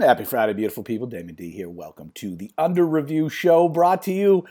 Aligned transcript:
Happy 0.00 0.24
Friday, 0.24 0.54
beautiful 0.54 0.82
people. 0.82 1.06
Damon 1.06 1.36
D 1.36 1.52
here. 1.52 1.70
Welcome 1.70 2.10
to 2.16 2.34
the 2.34 2.50
Under 2.58 2.84
Review 2.84 3.28
Show 3.28 3.68
brought 3.68 4.02
to 4.02 4.12
you 4.12 4.44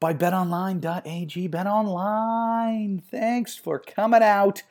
by 0.00 0.12
betonline.ag. 0.12 1.48
BetOnline. 1.48 3.02
Thanks 3.02 3.56
for 3.56 3.78
coming 3.78 4.22
out. 4.22 4.62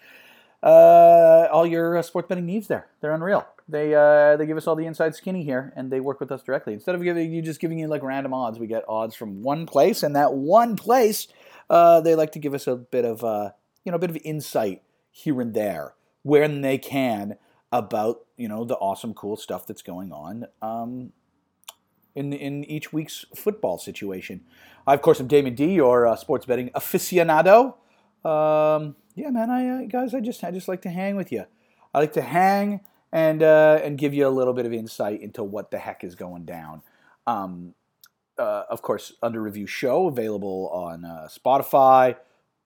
Uh, 0.62 1.48
all 1.52 1.66
your 1.66 1.98
uh, 1.98 2.04
sports 2.04 2.28
betting 2.28 2.46
needs 2.46 2.68
there. 2.68 2.90
They're 3.02 3.16
unreal. 3.16 3.48
They 3.68 3.96
uh, 3.96 4.38
they 4.38 4.46
give 4.46 4.58
us 4.58 4.68
all 4.68 4.76
the 4.76 4.86
inside 4.86 5.16
skinny 5.16 5.44
here, 5.44 5.74
and 5.76 5.92
they 5.92 6.00
work 6.00 6.20
with 6.20 6.32
us 6.32 6.44
directly. 6.44 6.74
Instead 6.74 6.94
of 6.94 7.02
giving 7.02 7.34
you 7.34 7.42
just 7.42 7.60
giving 7.60 7.80
you 7.80 7.88
like 7.88 8.04
random 8.04 8.32
odds, 8.32 8.60
we 8.60 8.68
get 8.68 8.84
odds 8.88 9.16
from 9.16 9.42
one 9.42 9.66
place, 9.66 10.04
and 10.04 10.16
that 10.16 10.36
one 10.36 10.76
place, 10.76 11.28
uh, 11.68 12.00
they 12.00 12.14
like 12.14 12.34
to 12.34 12.40
give 12.40 12.54
us 12.54 12.68
a 12.68 12.76
bit 12.76 13.06
of 13.06 13.24
uh, 13.24 13.54
you 13.86 13.92
know 13.92 13.96
a 13.96 14.00
bit 14.00 14.12
of 14.12 14.20
insight 14.24 14.84
here 15.10 15.42
and 15.42 15.56
there 15.56 15.96
when 16.22 16.62
they 16.62 16.78
can 16.78 17.38
about 17.72 18.26
you 18.38 18.48
know 18.48 18.66
the 18.66 18.76
awesome, 18.76 19.14
cool 19.14 19.38
stuff 19.38 19.68
that's 19.68 19.82
going 19.82 20.12
on 20.12 20.46
um, 20.62 21.12
in 22.16 22.34
in 22.34 22.64
each 22.66 22.92
week's 22.92 23.26
football 23.36 23.78
situation. 23.78 24.42
I, 24.88 24.94
of 24.94 25.02
course, 25.02 25.20
am 25.20 25.28
Damon 25.28 25.56
D, 25.56 25.74
your 25.74 26.08
uh, 26.08 26.16
sports 26.16 26.46
betting 26.46 26.70
aficionado. 26.70 27.76
Um, 28.26 28.96
yeah, 29.16 29.30
man, 29.30 29.50
I 29.50 29.70
uh, 29.70 29.82
guys, 29.88 30.14
I 30.14 30.20
just 30.20 30.44
I 30.44 30.52
just 30.52 30.68
like 30.68 30.82
to 30.84 30.90
hang 30.90 31.16
with 31.16 31.32
you. 31.32 31.46
I 31.94 32.00
like 32.00 32.14
to 32.14 32.22
hang 32.22 32.82
and 33.12 33.42
uh, 33.44 33.80
and 33.84 33.98
give 33.98 34.14
you 34.14 34.28
a 34.28 34.30
little 34.30 34.54
bit 34.54 34.66
of 34.66 34.74
insight 34.74 35.22
into 35.22 35.44
what 35.44 35.72
the 35.72 35.80
heck 35.80 36.04
is 36.04 36.16
going 36.16 36.46
down. 36.46 36.82
Um, 37.28 37.76
uh, 38.38 38.64
of 38.70 38.82
course, 38.82 39.14
under 39.22 39.42
review 39.42 39.68
show 39.68 40.08
available 40.08 40.70
on 40.74 41.04
uh, 41.06 41.28
Spotify, 41.30 42.16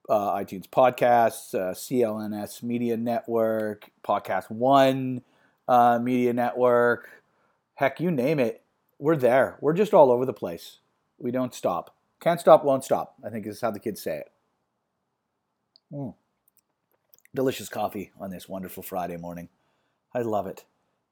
uh, 0.08 0.34
iTunes 0.34 0.68
Podcasts, 0.68 1.54
uh, 1.54 1.72
CLNS 1.72 2.62
Media 2.62 2.96
Network, 2.96 3.90
Podcast 4.06 4.50
One 4.50 5.22
uh, 5.68 5.98
Media 5.98 6.32
Network. 6.32 7.22
Heck, 7.74 8.00
you 8.00 8.10
name 8.10 8.38
it, 8.38 8.62
we're 8.98 9.16
there. 9.16 9.56
We're 9.60 9.72
just 9.72 9.94
all 9.94 10.10
over 10.10 10.24
the 10.24 10.32
place. 10.32 10.78
We 11.18 11.30
don't 11.30 11.54
stop. 11.54 11.94
Can't 12.20 12.40
stop, 12.40 12.64
won't 12.64 12.84
stop. 12.84 13.16
I 13.24 13.30
think 13.30 13.46
is 13.46 13.60
how 13.60 13.70
the 13.70 13.80
kids 13.80 14.02
say 14.02 14.18
it. 14.18 14.32
Mm. 15.92 16.14
Delicious 17.34 17.68
coffee 17.68 18.12
on 18.20 18.30
this 18.30 18.48
wonderful 18.48 18.82
Friday 18.82 19.16
morning. 19.16 19.48
I 20.14 20.20
love 20.20 20.46
it. 20.46 20.64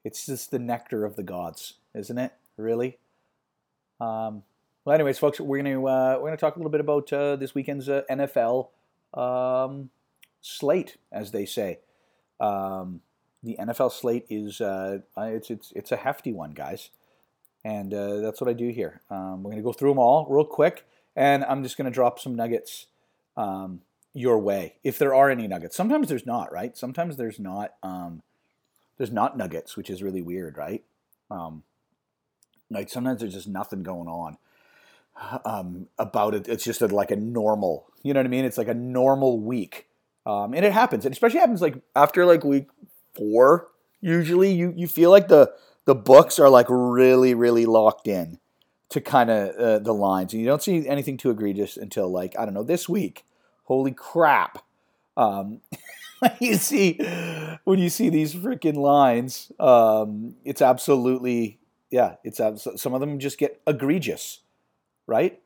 It's 0.04 0.27
just 0.27 0.50
the 0.50 0.58
nectar 0.58 1.04
of 1.04 1.16
the 1.16 1.22
gods, 1.22 1.74
isn't 1.94 2.18
it? 2.18 2.32
Really. 2.56 2.98
Um, 4.00 4.42
well, 4.84 4.94
anyways, 4.94 5.18
folks, 5.18 5.40
we're 5.40 5.62
gonna 5.62 5.84
uh, 5.84 6.18
we're 6.18 6.28
gonna 6.28 6.36
talk 6.36 6.56
a 6.56 6.58
little 6.58 6.70
bit 6.70 6.80
about 6.80 7.12
uh, 7.12 7.36
this 7.36 7.54
weekend's 7.54 7.88
uh, 7.88 8.02
NFL 8.10 8.68
um, 9.14 9.91
slate, 10.41 10.96
as 11.10 11.30
they 11.30 11.46
say. 11.46 11.78
Um, 12.41 13.00
the 13.42 13.56
NFL 13.58 13.92
slate 13.92 14.27
is 14.28 14.60
uh, 14.60 14.98
it's 15.16 15.50
it's 15.50 15.72
it's 15.74 15.92
a 15.92 15.96
hefty 15.96 16.32
one, 16.32 16.52
guys, 16.52 16.91
and 17.64 17.92
uh, 17.92 18.18
that's 18.18 18.40
what 18.40 18.48
I 18.48 18.52
do 18.52 18.68
here. 18.68 19.00
Um, 19.10 19.42
we're 19.42 19.50
gonna 19.50 19.62
go 19.62 19.72
through 19.72 19.90
them 19.90 19.98
all 19.98 20.27
real 20.28 20.44
quick, 20.44 20.86
and 21.16 21.44
I'm 21.44 21.62
just 21.62 21.77
gonna 21.77 21.90
drop 21.90 22.18
some 22.18 22.34
nuggets 22.34 22.86
um, 23.36 23.80
your 24.14 24.38
way 24.38 24.74
if 24.84 24.98
there 24.98 25.14
are 25.14 25.30
any 25.30 25.48
nuggets. 25.48 25.77
Sometimes 25.77 26.08
there's 26.08 26.27
not, 26.27 26.52
right? 26.52 26.77
Sometimes 26.77 27.16
there's 27.16 27.40
not. 27.40 27.74
Um, 27.83 28.22
there's 28.98 29.10
not 29.10 29.36
nuggets, 29.36 29.77
which 29.77 29.90
is 29.90 30.02
really 30.02 30.22
weird, 30.22 30.56
right? 30.56 30.84
Um, 31.30 31.64
like 32.70 32.88
sometimes 32.88 33.20
there's 33.20 33.34
just 33.34 33.48
nothing 33.48 33.83
going 33.83 34.06
on 34.06 34.36
um, 35.44 35.88
about 35.98 36.34
it. 36.34 36.48
It's 36.48 36.64
just 36.64 36.82
a, 36.82 36.88
like 36.88 37.10
a 37.10 37.16
normal, 37.16 37.86
you 38.02 38.12
know 38.14 38.20
what 38.20 38.27
I 38.27 38.30
mean? 38.30 38.44
It's 38.44 38.58
like 38.58 38.68
a 38.68 38.74
normal 38.74 39.41
week, 39.41 39.88
um, 40.27 40.55
and 40.55 40.64
it 40.64 40.72
happens. 40.72 41.06
It 41.06 41.12
especially 41.12 41.41
happens 41.41 41.60
like 41.60 41.77
after 41.94 42.24
like 42.27 42.44
week 42.44 42.68
four. 43.14 43.68
Usually, 44.00 44.52
you 44.52 44.72
you 44.77 44.88
feel 44.88 45.10
like 45.10 45.28
the 45.28 45.52
the 45.84 45.94
books 45.94 46.38
are 46.38 46.48
like 46.48 46.66
really 46.68 47.34
really 47.34 47.66
locked 47.66 48.08
in 48.08 48.38
to 48.90 49.00
kind 49.00 49.30
of 49.30 49.56
uh, 49.56 49.78
the 49.78 49.94
lines, 49.94 50.33
and 50.33 50.42
you 50.42 50.48
don't 50.48 50.62
see 50.62 50.86
anything 50.88 51.16
too 51.16 51.30
egregious 51.30 51.77
until 51.77 52.10
like 52.10 52.38
I 52.38 52.44
don't 52.44 52.55
know 52.55 52.64
this 52.64 52.88
week. 52.88 53.24
Holy 53.64 53.92
crap! 53.92 54.64
Um, 55.17 55.61
you 56.40 56.56
see 56.56 56.98
when 57.64 57.79
you 57.79 57.90
see 57.90 58.08
these 58.08 58.34
freaking 58.34 58.77
lines, 58.77 59.52
um, 59.61 60.34
it's 60.44 60.62
absolutely 60.62 61.61
yeah. 61.90 62.17
It's 62.24 62.40
some 62.77 62.94
of 62.94 63.00
them 63.00 63.18
just 63.18 63.39
get 63.39 63.61
egregious 63.67 64.42
right? 65.12 65.39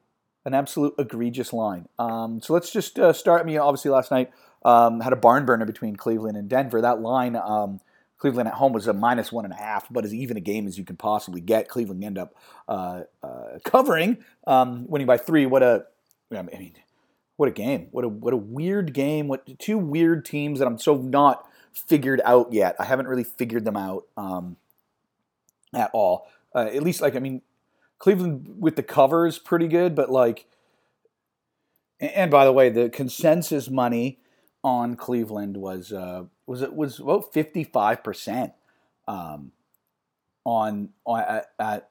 An 0.45 0.55
absolute 0.55 0.95
egregious 0.97 1.53
line. 1.53 1.89
Um, 1.99 2.41
so 2.41 2.55
let's 2.55 2.71
just 2.71 3.01
uh, 3.01 3.13
start. 3.13 3.43
I 3.43 3.45
mean, 3.45 3.59
obviously, 3.59 3.91
last 3.91 4.13
night 4.13 4.31
um, 4.65 5.01
had 5.01 5.13
a 5.13 5.17
barn 5.17 5.45
burner 5.45 5.67
between 5.67 5.97
Cleveland 5.97 6.37
and 6.37 6.49
Denver. 6.49 6.81
That 6.81 7.01
line, 7.01 7.35
um, 7.35 7.81
Cleveland 8.19 8.49
at 8.49 8.55
home 8.55 8.73
was 8.73 8.87
a 8.87 8.93
minus 8.93 9.33
one 9.33 9.45
and 9.45 9.53
a 9.53 9.57
half, 9.57 9.87
but 9.91 10.05
as 10.05 10.15
even 10.15 10.37
a 10.37 10.41
game 10.41 10.69
as 10.69 10.79
you 10.79 10.85
can 10.85 10.97
possibly 10.97 11.41
get. 11.41 11.69
Cleveland 11.69 12.05
end 12.05 12.17
up 12.17 12.35
uh, 12.69 13.03
uh, 13.25 13.59
covering, 13.65 14.19
um, 14.47 14.87
winning 14.87 15.09
by 15.09 15.19
three. 15.19 15.47
What 15.47 15.65
a, 15.65 15.87
I 16.33 16.43
mean, 16.43 16.75
what 17.37 17.49
a 17.49 17.53
game! 17.53 17.89
What 17.91 18.05
a 18.05 18.09
what 18.09 18.33
a 18.33 18.37
weird 18.37 18.93
game! 18.93 19.27
What 19.27 19.59
two 19.59 19.79
weird 19.79 20.25
teams 20.25 20.61
that 20.61 20.67
I'm 20.67 20.79
so 20.79 20.97
not 20.97 21.45
figured 21.73 22.21
out 22.25 22.53
yet. 22.53 22.77
I 22.79 22.85
haven't 22.85 23.09
really 23.09 23.25
figured 23.25 23.65
them 23.65 23.77
out 23.77 24.05
um, 24.17 24.57
at 25.75 25.91
all. 25.93 26.29
Uh, 26.55 26.71
at 26.73 26.83
least, 26.83 27.03
like 27.03 27.17
I 27.17 27.19
mean, 27.19 27.43
Cleveland 27.99 28.57
with 28.59 28.77
the 28.77 28.83
cover 28.83 29.27
is 29.27 29.39
pretty 29.39 29.69
good, 29.69 29.95
but 29.95 30.11
like, 30.11 30.47
and 31.99 32.31
by 32.31 32.45
the 32.45 32.53
way, 32.53 32.69
the 32.69 32.91
consensus 32.91 33.71
money 33.71 34.19
on 34.63 34.97
Cleveland 34.97 35.57
was 35.57 35.93
uh, 35.93 36.25
was 36.47 36.63
it 36.63 36.75
was 36.75 36.99
about 36.99 37.33
fifty 37.33 37.65
five 37.65 38.05
percent 38.05 38.53
um, 39.09 39.53
on 40.45 40.91
on 41.05 41.21
at, 41.21 41.47
at, 41.59 41.91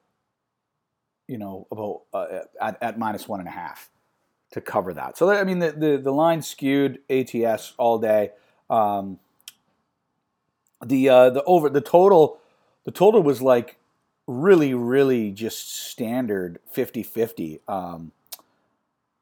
you 1.28 1.38
know 1.38 1.68
about 1.72 2.02
uh, 2.14 2.40
at, 2.62 2.78
at 2.82 3.00
minus 3.00 3.28
one 3.28 3.40
and 3.40 3.50
a 3.50 3.52
half 3.52 3.90
to 4.52 4.62
cover 4.62 4.94
that. 4.94 5.18
So 5.18 5.30
I 5.32 5.44
mean 5.44 5.60
the 5.60 5.72
the, 5.72 5.98
the 5.98 6.12
line 6.12 6.42
skewed 6.42 7.00
ATS 7.10 7.74
all 7.78 7.98
day. 7.98 8.32
Um, 8.70 9.20
the 10.86 11.10
uh, 11.10 11.30
the 11.32 11.44
over 11.46 11.70
the 11.70 11.82
total 11.82 12.40
the 12.84 12.92
total 12.92 13.24
was 13.24 13.42
like 13.42 13.78
really, 14.28 14.74
really 14.74 15.32
just 15.32 15.76
standard 15.76 16.60
50-50. 16.76 17.60
Um, 17.68 18.12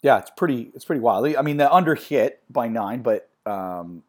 yeah, 0.02 0.20
it's 0.20 0.32
pretty 0.36 0.70
it's 0.76 0.84
pretty 0.84 1.00
wild. 1.00 1.34
I 1.36 1.42
mean, 1.42 1.58
the 1.58 1.74
under 1.74 1.96
hit 1.96 2.44
by 2.50 2.68
nine, 2.68 3.02
but 3.02 3.30
um, 3.46 4.04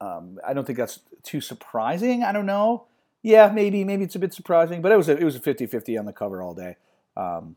um, 0.00 0.40
I 0.46 0.52
don't 0.54 0.66
think 0.66 0.76
that's 0.76 1.00
too 1.22 1.40
surprising. 1.40 2.24
I 2.24 2.32
don't 2.32 2.46
know. 2.46 2.86
Yeah, 3.22 3.50
maybe 3.52 3.84
maybe 3.84 4.04
it's 4.04 4.16
a 4.16 4.18
bit 4.18 4.34
surprising, 4.34 4.82
but 4.82 4.90
it 4.90 4.96
was 4.96 5.08
a, 5.08 5.16
it 5.16 5.24
was 5.24 5.36
a 5.36 5.40
50-50 5.40 5.98
on 5.98 6.04
the 6.04 6.12
cover 6.12 6.42
all 6.42 6.54
day. 6.54 6.76
Um, 7.16 7.56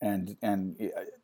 and 0.00 0.36
and 0.40 0.76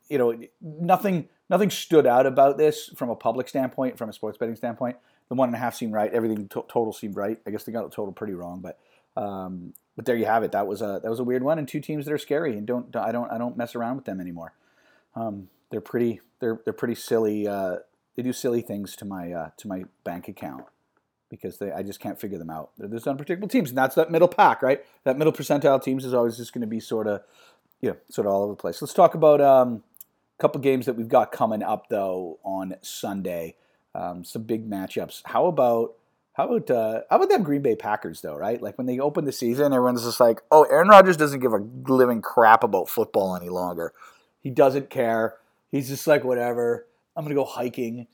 you 0.09 0.19
know 0.19 0.37
nothing 0.61 1.29
nothing 1.49 1.71
stood 1.71 2.07
out 2.07 2.27
about 2.27 2.59
this 2.59 2.91
from 2.97 3.11
a 3.11 3.17
public 3.17 3.49
standpoint, 3.49 3.97
from 3.97 4.09
a 4.09 4.13
sports 4.13 4.39
betting 4.39 4.57
standpoint. 4.57 4.97
The 5.29 5.37
one 5.37 5.49
and 5.49 5.57
a 5.57 5.59
half 5.59 5.75
seemed 5.75 5.93
right. 5.93 6.13
Everything 6.13 6.49
to- 6.49 6.65
total 6.69 6.93
seemed 6.93 7.17
right. 7.17 7.39
I 7.47 7.51
guess 7.51 7.65
they 7.65 7.73
got 7.73 7.89
the 7.89 7.95
total 7.95 8.13
pretty 8.13 8.35
wrong, 8.35 8.61
but 8.61 8.79
um, 9.17 9.75
but 9.97 10.07
there 10.07 10.17
you 10.17 10.27
have 10.27 10.43
it. 10.43 10.53
That 10.53 10.67
was 10.67 10.83
a 10.83 11.01
that 11.03 11.11
was 11.11 11.21
a 11.21 11.25
weird 11.25 11.43
one, 11.43 11.59
and 11.59 11.69
two 11.69 11.81
teams 11.81 12.05
that 12.05 12.13
are 12.13 12.19
scary, 12.19 12.57
and 12.57 12.67
don't 12.67 12.95
I 12.97 13.13
don't 13.13 13.31
I 13.31 13.39
don't 13.39 13.57
mess 13.57 13.75
around 13.75 13.97
with 13.97 14.05
them 14.05 14.21
anymore. 14.21 14.55
Um, 15.15 15.49
they're 15.71 15.81
pretty 15.81 16.21
they're 16.41 16.61
they're 16.65 16.73
pretty 16.73 16.97
silly. 16.97 17.47
Uh, 17.47 17.77
they 18.17 18.23
do 18.23 18.33
silly 18.33 18.61
things 18.61 18.97
to 18.97 19.05
my 19.05 19.33
uh, 19.33 19.51
to 19.59 19.69
my 19.69 19.85
bank 20.03 20.29
account 20.29 20.65
because 21.31 21.59
they 21.59 21.71
I 21.71 21.83
just 21.83 22.01
can't 22.01 22.21
figure 22.21 22.39
them 22.39 22.51
out. 22.51 22.71
They're 22.77 22.89
those 22.89 23.07
unpredictable 23.07 23.49
teams, 23.49 23.71
and 23.71 23.79
that's 23.79 23.95
that 23.95 24.11
middle 24.11 24.29
pack, 24.29 24.63
right? 24.63 24.85
That 25.05 25.17
middle 25.17 25.33
percentile 25.33 25.83
teams 25.83 26.05
is 26.05 26.15
always 26.15 26.37
just 26.37 26.53
going 26.53 26.63
to 26.63 26.67
be 26.67 26.81
sort 26.81 27.07
of 27.07 27.23
you 27.81 27.91
know 27.91 27.97
sort 28.11 28.27
of 28.27 28.33
all 28.33 28.43
over 28.43 28.53
the 28.53 28.57
place. 28.57 28.83
Let's 28.83 28.95
talk 28.95 29.15
about 29.15 29.41
um, 29.41 29.83
a 30.39 30.43
couple 30.43 30.61
games 30.61 30.87
that 30.87 30.97
we've 30.97 31.09
got 31.09 31.33
coming 31.33 31.63
up 31.63 31.89
though 31.89 32.39
on 32.43 32.75
Sunday. 32.83 33.57
Um, 33.95 34.25
some 34.25 34.43
big 34.43 34.69
matchups. 34.69 35.23
How 35.25 35.47
about 35.47 35.95
how 36.35 36.49
about 36.49 36.69
uh, 36.69 37.01
how 37.09 37.17
about 37.17 37.29
them 37.29 37.45
Green 37.45 37.63
Bay 37.63 37.77
Packers 37.77 38.21
though, 38.21 38.35
right? 38.37 38.61
Like 38.61 38.77
when 38.77 38.89
they 38.89 38.99
open 38.99 39.25
the 39.25 39.33
season, 39.33 39.73
everyone's 39.73 40.03
just 40.03 40.19
like, 40.19 40.43
"Oh, 40.51 40.65
Aaron 40.65 40.89
Rodgers 40.89 41.17
doesn't 41.17 41.39
give 41.39 41.53
a 41.53 41.65
living 41.87 42.23
crap 42.23 42.65
about 42.65 42.89
football 42.89 43.37
any 43.37 43.49
longer. 43.49 43.93
He 44.41 44.51
doesn't 44.51 44.91
care. 44.91 45.37
He's 45.71 45.89
just 45.89 46.07
like, 46.09 46.25
whatever. 46.25 46.87
I'm 47.17 47.25
gonna 47.25 47.37
go 47.37 47.45
hiking. 47.45 48.09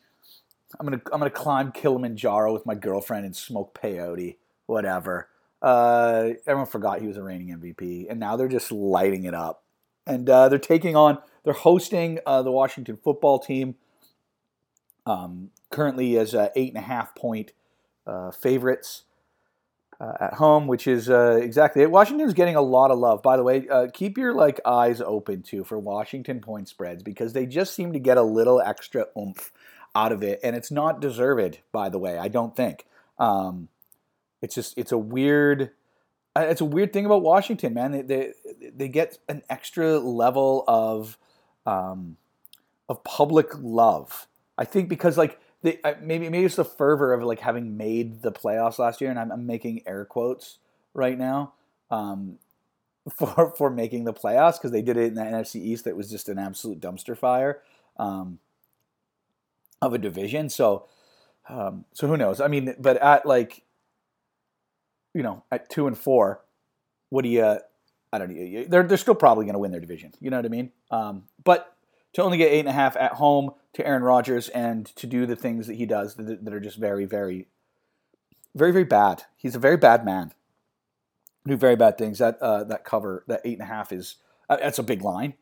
I'm 0.78 0.86
gonna 0.86 1.00
I'm 1.10 1.18
gonna 1.18 1.30
climb 1.30 1.72
Kilimanjaro 1.72 2.52
with 2.52 2.66
my 2.66 2.74
girlfriend 2.74 3.24
and 3.24 3.34
smoke 3.34 3.78
peyote. 3.80 4.36
Whatever." 4.66 5.28
Uh, 5.62 6.30
everyone 6.46 6.66
forgot 6.66 7.00
he 7.00 7.06
was 7.06 7.16
a 7.16 7.22
reigning 7.22 7.58
MVP, 7.58 8.06
and 8.10 8.20
now 8.20 8.36
they're 8.36 8.48
just 8.48 8.70
lighting 8.70 9.24
it 9.24 9.34
up. 9.34 9.62
And 10.06 10.28
uh, 10.28 10.48
they're 10.48 10.58
taking 10.58 10.96
on, 10.96 11.18
they're 11.44 11.52
hosting 11.52 12.18
uh, 12.26 12.42
the 12.42 12.50
Washington 12.50 12.98
football 13.02 13.38
team. 13.38 13.76
Um, 15.06 15.50
currently 15.70 16.18
as 16.18 16.34
a 16.34 16.52
eight 16.56 16.68
and 16.68 16.78
a 16.78 16.86
half 16.86 17.14
point 17.14 17.52
uh, 18.06 18.30
favorites 18.30 19.04
uh, 20.00 20.14
at 20.20 20.34
home, 20.34 20.66
which 20.66 20.86
is 20.86 21.10
uh, 21.10 21.38
exactly 21.42 21.82
it. 21.82 21.90
Washington's 21.90 22.34
getting 22.34 22.56
a 22.56 22.62
lot 22.62 22.90
of 22.90 22.98
love. 22.98 23.22
By 23.22 23.36
the 23.36 23.42
way, 23.42 23.68
uh, 23.68 23.88
keep 23.92 24.16
your 24.16 24.34
like 24.34 24.60
eyes 24.64 25.00
open 25.00 25.42
too 25.42 25.64
for 25.64 25.78
Washington 25.78 26.40
point 26.40 26.68
spreads 26.68 27.02
because 27.02 27.32
they 27.32 27.46
just 27.46 27.74
seem 27.74 27.92
to 27.92 27.98
get 27.98 28.16
a 28.16 28.22
little 28.22 28.60
extra 28.60 29.06
oomph 29.16 29.52
out 29.94 30.12
of 30.12 30.22
it, 30.22 30.40
and 30.42 30.56
it's 30.56 30.70
not 30.70 31.00
deserved. 31.00 31.58
By 31.72 31.88
the 31.88 31.98
way, 31.98 32.18
I 32.18 32.28
don't 32.28 32.56
think. 32.56 32.86
Um, 33.18 33.68
it's 34.40 34.54
just 34.54 34.78
it's 34.78 34.92
a 34.92 34.98
weird 34.98 35.70
it's 36.36 36.60
a 36.60 36.64
weird 36.64 36.92
thing 36.92 37.06
about 37.06 37.22
Washington, 37.22 37.74
man. 37.74 37.92
They 37.92 38.02
they, 38.02 38.32
they 38.74 38.88
get 38.88 39.18
an 39.28 39.42
extra 39.50 39.98
level 39.98 40.64
of 40.66 41.18
um, 41.66 42.16
of 42.88 43.04
public 43.04 43.48
love. 43.58 44.28
I 44.56 44.64
think 44.64 44.88
because 44.88 45.18
like 45.18 45.38
they, 45.62 45.78
maybe 46.00 46.28
maybe 46.28 46.44
it's 46.44 46.56
the 46.56 46.64
fervor 46.64 47.12
of 47.12 47.22
like 47.22 47.40
having 47.40 47.76
made 47.76 48.22
the 48.22 48.32
playoffs 48.32 48.78
last 48.78 49.00
year, 49.00 49.10
and 49.10 49.18
I'm, 49.18 49.30
I'm 49.30 49.46
making 49.46 49.82
air 49.86 50.04
quotes 50.04 50.58
right 50.94 51.18
now 51.18 51.52
um, 51.90 52.38
for 53.14 53.52
for 53.56 53.70
making 53.70 54.04
the 54.04 54.14
playoffs 54.14 54.54
because 54.54 54.70
they 54.70 54.82
did 54.82 54.96
it 54.96 55.08
in 55.08 55.14
the 55.14 55.22
NFC 55.22 55.56
East. 55.56 55.84
That 55.84 55.96
was 55.96 56.10
just 56.10 56.28
an 56.28 56.38
absolute 56.38 56.80
dumpster 56.80 57.16
fire 57.16 57.60
um, 57.98 58.38
of 59.82 59.92
a 59.92 59.98
division. 59.98 60.48
So 60.48 60.86
um, 61.48 61.84
so 61.92 62.06
who 62.06 62.16
knows? 62.16 62.40
I 62.40 62.48
mean, 62.48 62.74
but 62.78 62.96
at 62.98 63.26
like 63.26 63.62
you 65.14 65.22
know 65.22 65.42
at 65.50 65.68
two 65.68 65.86
and 65.86 65.98
four, 65.98 66.40
what 67.10 67.22
do 67.22 67.28
you? 67.28 67.58
I 68.12 68.18
don't 68.18 68.30
know. 68.30 68.64
They're 68.66 68.82
they're 68.84 68.96
still 68.96 69.14
probably 69.14 69.44
going 69.44 69.54
to 69.54 69.58
win 69.58 69.72
their 69.72 69.80
division. 69.80 70.12
You 70.20 70.30
know 70.30 70.38
what 70.38 70.46
I 70.46 70.48
mean? 70.48 70.72
Um, 70.90 71.24
but 71.44 71.76
to 72.12 72.22
only 72.22 72.38
get 72.38 72.50
eight 72.50 72.60
and 72.60 72.68
a 72.68 72.72
half 72.72 72.96
at 72.96 73.14
home 73.14 73.52
to 73.74 73.86
Aaron 73.86 74.02
Rodgers 74.02 74.48
and 74.48 74.86
to 74.96 75.06
do 75.06 75.26
the 75.26 75.36
things 75.36 75.66
that 75.66 75.74
he 75.74 75.86
does 75.86 76.14
that, 76.16 76.44
that 76.44 76.54
are 76.54 76.60
just 76.60 76.76
very, 76.76 77.04
very, 77.04 77.46
very, 78.54 78.72
very 78.72 78.84
bad. 78.84 79.24
He's 79.36 79.54
a 79.54 79.60
very 79.60 79.76
bad 79.76 80.04
man. 80.04 80.32
Do 81.46 81.56
very 81.56 81.76
bad 81.76 81.96
things. 81.96 82.18
That 82.18 82.38
uh, 82.42 82.64
that 82.64 82.84
cover 82.84 83.24
that 83.26 83.40
eight 83.44 83.54
and 83.58 83.62
a 83.62 83.72
half 83.72 83.92
is 83.92 84.16
uh, 84.48 84.56
that's 84.56 84.78
a 84.78 84.82
big 84.82 85.02
line, 85.02 85.34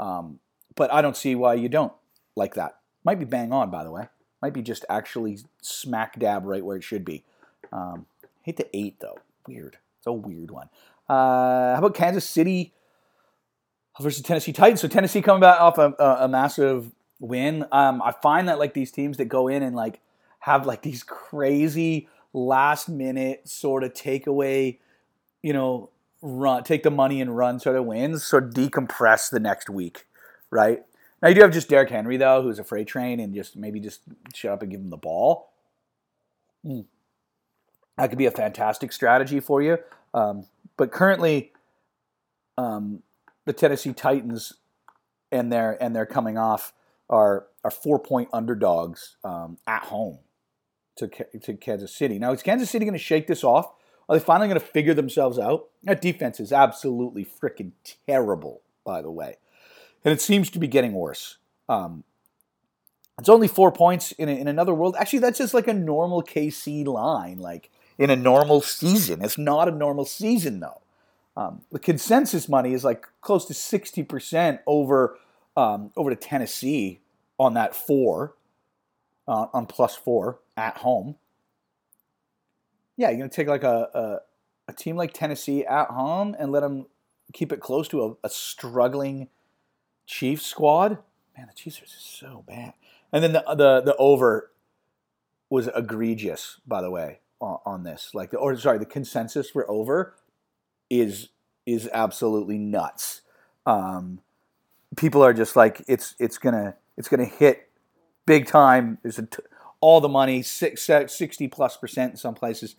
um, 0.00 0.40
but 0.74 0.92
I 0.92 1.02
don't 1.02 1.16
see 1.16 1.36
why 1.36 1.54
you 1.54 1.68
don't 1.68 1.92
like 2.34 2.54
that. 2.54 2.78
Might 3.04 3.20
be 3.20 3.24
bang 3.24 3.52
on, 3.52 3.70
by 3.70 3.84
the 3.84 3.92
way. 3.92 4.08
Might 4.42 4.54
be 4.54 4.62
just 4.62 4.84
actually 4.88 5.38
smack 5.62 6.18
dab 6.18 6.44
right 6.44 6.64
where 6.64 6.76
it 6.76 6.82
should 6.82 7.04
be. 7.04 7.22
Um, 7.72 8.06
hate 8.42 8.56
the 8.56 8.76
eight 8.76 8.98
though. 8.98 9.18
Weird. 9.46 9.78
It's 9.98 10.06
a 10.08 10.12
weird 10.12 10.50
one. 10.50 10.68
Uh, 11.08 11.74
how 11.74 11.78
about 11.78 11.94
Kansas 11.94 12.28
City 12.28 12.72
versus 14.00 14.22
Tennessee 14.22 14.52
Titans? 14.52 14.80
So 14.80 14.88
Tennessee 14.88 15.22
coming 15.22 15.40
back 15.40 15.60
off 15.60 15.78
a, 15.78 15.94
a, 15.98 16.24
a 16.24 16.28
massive 16.28 16.90
win. 17.18 17.66
Um, 17.72 18.02
I 18.02 18.12
find 18.12 18.48
that 18.48 18.58
like 18.58 18.74
these 18.74 18.90
teams 18.90 19.16
that 19.18 19.26
go 19.26 19.48
in 19.48 19.62
and 19.62 19.74
like 19.74 20.00
have 20.40 20.66
like 20.66 20.82
these 20.82 21.02
crazy 21.02 22.08
last 22.32 22.88
minute 22.88 23.48
sort 23.48 23.84
of 23.84 23.92
takeaway, 23.92 24.78
you 25.42 25.52
know, 25.52 25.90
run 26.22 26.64
take 26.64 26.82
the 26.82 26.90
money 26.90 27.20
and 27.20 27.36
run 27.36 27.60
sort 27.60 27.76
of 27.76 27.84
wins, 27.84 28.24
sort 28.24 28.44
of 28.44 28.50
decompress 28.50 29.30
the 29.30 29.40
next 29.40 29.70
week, 29.70 30.06
right? 30.50 30.84
Now 31.22 31.28
you 31.28 31.34
do 31.34 31.42
have 31.42 31.52
just 31.52 31.68
Derrick 31.68 31.90
Henry 31.90 32.16
though, 32.16 32.42
who's 32.42 32.58
a 32.58 32.64
freight 32.64 32.88
train, 32.88 33.20
and 33.20 33.34
just 33.34 33.56
maybe 33.56 33.80
just 33.80 34.00
shut 34.34 34.52
up 34.52 34.62
and 34.62 34.70
give 34.70 34.80
him 34.80 34.90
the 34.90 34.96
ball. 34.96 35.50
Mm. 36.64 36.86
That 37.96 38.08
could 38.08 38.18
be 38.18 38.26
a 38.26 38.30
fantastic 38.30 38.92
strategy 38.92 39.40
for 39.40 39.60
you. 39.60 39.78
Um, 40.14 40.46
but 40.76 40.90
currently, 40.90 41.52
um, 42.56 43.02
the 43.50 43.54
Tennessee 43.58 43.92
Titans 43.92 44.52
and 45.32 45.52
they're 45.52 45.76
and 45.82 45.94
they're 45.94 46.06
coming 46.06 46.38
off 46.38 46.72
are 47.08 47.46
are 47.64 47.70
four 47.72 47.98
point 47.98 48.28
underdogs 48.32 49.16
um, 49.24 49.58
at 49.66 49.82
home 49.82 50.20
to 50.94 51.08
to 51.08 51.54
Kansas 51.54 51.92
City. 51.92 52.20
Now 52.20 52.32
is 52.32 52.44
Kansas 52.44 52.70
City 52.70 52.84
going 52.84 52.92
to 52.92 52.98
shake 52.98 53.26
this 53.26 53.42
off? 53.42 53.72
Are 54.08 54.16
they 54.16 54.24
finally 54.24 54.46
going 54.46 54.60
to 54.60 54.64
figure 54.64 54.94
themselves 54.94 55.36
out? 55.36 55.68
That 55.82 56.00
defense 56.00 56.38
is 56.38 56.52
absolutely 56.52 57.24
freaking 57.24 57.72
terrible, 58.06 58.62
by 58.84 59.02
the 59.02 59.10
way, 59.10 59.38
and 60.04 60.12
it 60.12 60.20
seems 60.20 60.48
to 60.50 60.60
be 60.60 60.68
getting 60.68 60.92
worse. 60.92 61.38
Um, 61.68 62.04
it's 63.18 63.28
only 63.28 63.48
four 63.48 63.72
points 63.72 64.12
in, 64.12 64.28
a, 64.28 64.32
in 64.32 64.46
another 64.46 64.72
world. 64.72 64.94
Actually, 64.96 65.18
that's 65.18 65.38
just 65.38 65.54
like 65.54 65.66
a 65.66 65.74
normal 65.74 66.22
KC 66.22 66.86
line, 66.86 67.38
like 67.38 67.68
in 67.98 68.10
a 68.10 68.16
normal 68.16 68.60
season. 68.60 69.24
It's 69.24 69.38
not 69.38 69.66
a 69.66 69.72
normal 69.72 70.04
season 70.04 70.60
though. 70.60 70.82
Um, 71.40 71.62
the 71.72 71.78
consensus 71.78 72.50
money 72.50 72.74
is 72.74 72.84
like 72.84 73.06
close 73.22 73.46
to 73.46 73.54
sixty 73.54 74.02
percent 74.02 74.60
over 74.66 75.16
um, 75.56 75.90
over 75.96 76.10
to 76.10 76.16
Tennessee 76.16 77.00
on 77.38 77.54
that 77.54 77.74
four, 77.74 78.34
uh, 79.26 79.46
on 79.54 79.64
plus 79.64 79.96
four 79.96 80.40
at 80.54 80.76
home. 80.76 81.16
Yeah, 82.98 83.08
you're 83.08 83.20
gonna 83.20 83.30
take 83.30 83.48
like 83.48 83.64
a, 83.64 83.88
a, 83.94 84.18
a 84.68 84.74
team 84.74 84.96
like 84.96 85.14
Tennessee 85.14 85.64
at 85.64 85.88
home 85.88 86.36
and 86.38 86.52
let 86.52 86.60
them 86.60 86.84
keep 87.32 87.52
it 87.52 87.60
close 87.60 87.88
to 87.88 88.04
a, 88.04 88.26
a 88.26 88.28
struggling 88.28 89.28
Chiefs 90.04 90.44
squad. 90.44 90.98
Man, 91.38 91.46
the 91.46 91.54
Chiefs 91.54 91.80
are 91.80 91.86
so 91.86 92.44
bad. 92.46 92.74
And 93.14 93.24
then 93.24 93.32
the 93.32 93.42
the 93.48 93.80
the 93.80 93.96
over 93.96 94.50
was 95.48 95.70
egregious, 95.74 96.60
by 96.66 96.82
the 96.82 96.90
way, 96.90 97.20
on, 97.40 97.58
on 97.64 97.82
this. 97.84 98.10
Like, 98.12 98.30
the, 98.30 98.36
or 98.36 98.54
sorry, 98.58 98.78
the 98.78 98.84
consensus 98.84 99.48
for 99.48 99.68
over 99.70 100.14
is 100.90 101.28
is 101.66 101.88
absolutely 101.92 102.58
nuts. 102.58 103.22
Um, 103.64 104.20
people 104.96 105.24
are 105.24 105.32
just 105.32 105.56
like 105.56 105.82
it's 105.88 106.14
it's 106.18 106.36
gonna 106.36 106.74
it's 106.96 107.08
gonna 107.08 107.24
hit 107.24 107.70
big 108.26 108.46
time. 108.46 108.98
There's 109.02 109.20
all 109.80 110.00
the 110.00 110.08
money, 110.08 110.42
six, 110.42 110.82
60 110.84 111.48
plus 111.48 111.76
percent 111.76 112.12
in 112.12 112.16
some 112.16 112.34
places 112.34 112.76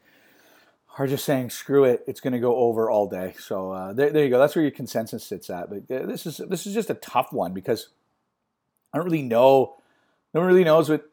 are 0.98 1.08
just 1.08 1.26
saying 1.26 1.50
screw 1.50 1.86
it. 1.86 2.04
It's 2.08 2.20
to 2.22 2.40
go 2.40 2.56
over 2.56 2.90
all 2.90 3.08
day. 3.08 3.34
So 3.40 3.72
uh, 3.72 3.94
there, 3.94 4.10
there 4.12 4.24
you 4.24 4.30
go. 4.30 4.40
That's 4.40 4.56
where 4.56 4.64
your 4.64 4.72
consensus 4.72 5.24
sits 5.24 5.50
at. 5.50 5.70
But 5.70 5.94
uh, 5.94 6.06
this 6.06 6.26
is 6.26 6.38
this 6.50 6.66
is 6.68 6.74
just 6.74 6.90
a 6.90 6.96
tough 6.96 7.32
one 7.32 7.54
because 7.54 7.90
I 8.94 8.98
don't 8.98 9.06
really 9.06 9.22
know. 9.22 9.76
No 10.34 10.42
one 10.42 10.48
really 10.48 10.64
knows 10.64 10.90
what 10.90 11.10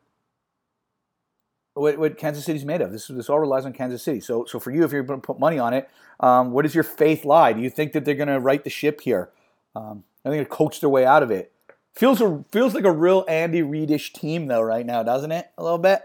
what, 1.79 1.99
what 1.99 2.19
Kansas 2.19 2.45
City's 2.45 2.65
made 2.65 2.81
of. 2.81 2.93
This 2.93 3.09
this 3.09 3.29
all 3.31 3.39
relies 3.39 3.65
on 3.65 3.73
Kansas 3.73 4.03
City. 4.03 4.21
So 4.21 4.45
so 4.45 4.59
for 4.59 4.71
you, 4.71 4.85
if 4.85 4.93
you're 4.93 5.03
going 5.03 5.21
to 5.21 5.27
put 5.27 5.39
money 5.39 5.59
on 5.59 5.75
it, 5.75 5.89
um, 6.21 6.53
what 6.53 6.63
does 6.63 6.75
your 6.75 6.85
faith 6.85 7.25
lie? 7.25 7.53
Do 7.53 7.61
you 7.61 7.71
think 7.71 7.93
that 7.93 8.05
they're 8.05 8.15
going 8.15 8.29
to 8.29 8.41
right 8.41 8.63
the 8.63 8.71
ship 8.71 9.01
here? 9.01 9.31
Um, 9.75 10.05
I 10.25 10.31
think 10.31 10.49
they 10.49 10.55
coach 10.55 10.81
their 10.81 10.91
way 10.91 11.05
out 11.05 11.23
of 11.23 11.31
it. 11.31 11.53
Feels 11.95 12.21
a, 12.21 12.45
feels 12.53 12.75
like 12.75 12.85
a 12.85 12.93
real 12.93 13.25
Andy 13.29 13.61
Reidish 13.63 14.13
team 14.13 14.47
though 14.47 14.63
right 14.63 14.87
now, 14.87 15.03
doesn't 15.03 15.33
it? 15.33 15.51
A 15.59 15.63
little 15.63 15.79
bit. 15.79 16.03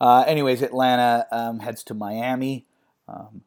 Uh, 0.00 0.24
anyways, 0.26 0.62
Atlanta 0.62 1.26
um, 1.30 1.60
heads 1.60 1.84
to 1.84 1.94
Miami. 1.94 2.66
Um, 3.08 3.42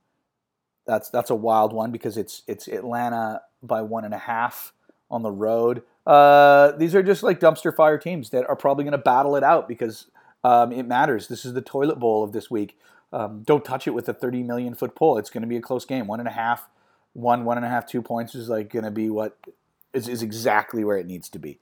that's 0.86 1.10
that's 1.10 1.30
a 1.30 1.36
wild 1.36 1.74
one 1.74 1.92
because 1.92 2.18
it's 2.18 2.44
it's 2.48 2.68
Atlanta 2.68 3.42
by 3.64 3.82
one 3.82 4.06
and 4.06 4.14
a 4.14 4.20
half 4.20 4.74
on 5.10 5.24
the 5.24 5.32
road. 5.32 5.84
Uh, 6.06 6.72
these 6.74 6.94
are 6.94 7.02
just 7.02 7.24
like 7.24 7.40
dumpster 7.40 7.76
fire 7.76 7.98
teams 7.98 8.30
that 8.30 8.48
are 8.48 8.56
probably 8.56 8.84
going 8.84 8.92
to 8.92 8.98
battle 8.98 9.36
it 9.36 9.44
out 9.44 9.68
because 9.68 10.08
um, 10.46 10.72
it 10.72 10.86
matters. 10.86 11.28
This 11.28 11.44
is 11.44 11.54
the 11.54 11.62
toilet 11.62 11.98
bowl 11.98 12.24
of 12.24 12.32
this 12.32 12.52
week. 12.52 12.78
Um, 13.12 13.42
don't 13.42 13.66
touch 13.66 13.88
it 13.88 13.96
with 13.96 14.08
a 14.08 14.14
30 14.14 14.44
million 14.44 14.76
foot 14.76 14.94
pole. 14.94 15.18
It's 15.18 15.32
going 15.32 15.42
to 15.42 15.48
be 15.48 15.58
a 15.58 15.62
close 15.62 15.86
game. 15.86 16.06
One 16.06 16.20
and 16.20 16.30
a 16.30 16.32
half, 16.32 16.70
one, 17.14 17.46
one 17.46 17.58
and 17.58 17.66
a 17.66 17.70
half, 17.70 17.88
two 17.88 18.04
points 18.04 18.36
is 18.36 18.48
like 18.48 18.70
going 18.70 18.86
to 18.86 18.92
be 18.92 19.10
what 19.10 19.40
is, 19.92 20.08
is 20.08 20.22
exactly 20.22 20.84
where 20.84 20.98
it 20.98 21.08
needs 21.08 21.30
to 21.30 21.40
be. 21.40 21.58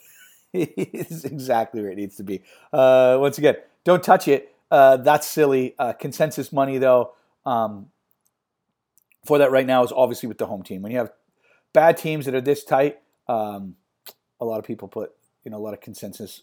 it's 0.52 1.24
exactly 1.24 1.82
where 1.82 1.90
it 1.90 1.96
needs 1.96 2.14
to 2.14 2.22
be. 2.22 2.42
Uh, 2.72 3.16
once 3.20 3.38
again, 3.38 3.56
don't 3.82 4.04
touch 4.04 4.28
it. 4.28 4.54
Uh, 4.70 4.98
that's 4.98 5.26
silly. 5.26 5.74
Uh, 5.76 5.92
consensus 5.92 6.52
money, 6.52 6.78
though, 6.78 7.14
um, 7.44 7.86
for 9.26 9.38
that 9.38 9.50
right 9.50 9.66
now 9.66 9.82
is 9.82 9.90
obviously 9.90 10.28
with 10.28 10.38
the 10.38 10.46
home 10.46 10.62
team. 10.62 10.82
When 10.82 10.92
you 10.92 10.98
have 10.98 11.10
bad 11.72 11.96
teams 11.96 12.24
that 12.26 12.36
are 12.36 12.40
this 12.40 12.62
tight, 12.62 13.00
um, 13.26 13.74
a 14.40 14.44
lot 14.44 14.60
of 14.60 14.64
people 14.64 14.86
put 14.86 15.10
you 15.42 15.50
know 15.50 15.56
a 15.56 15.64
lot 15.64 15.74
of 15.74 15.80
consensus 15.80 16.42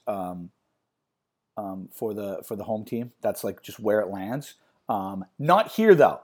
um, 1.58 1.90
for 1.92 2.14
the 2.14 2.42
for 2.44 2.56
the 2.56 2.64
home 2.64 2.86
team. 2.86 3.12
That's 3.22 3.44
like 3.44 3.62
just 3.62 3.80
where 3.80 4.00
it 4.02 4.10
lands. 4.10 4.56
Um, 4.90 5.26
not 5.40 5.72
here 5.72 5.96
though. 5.96 6.22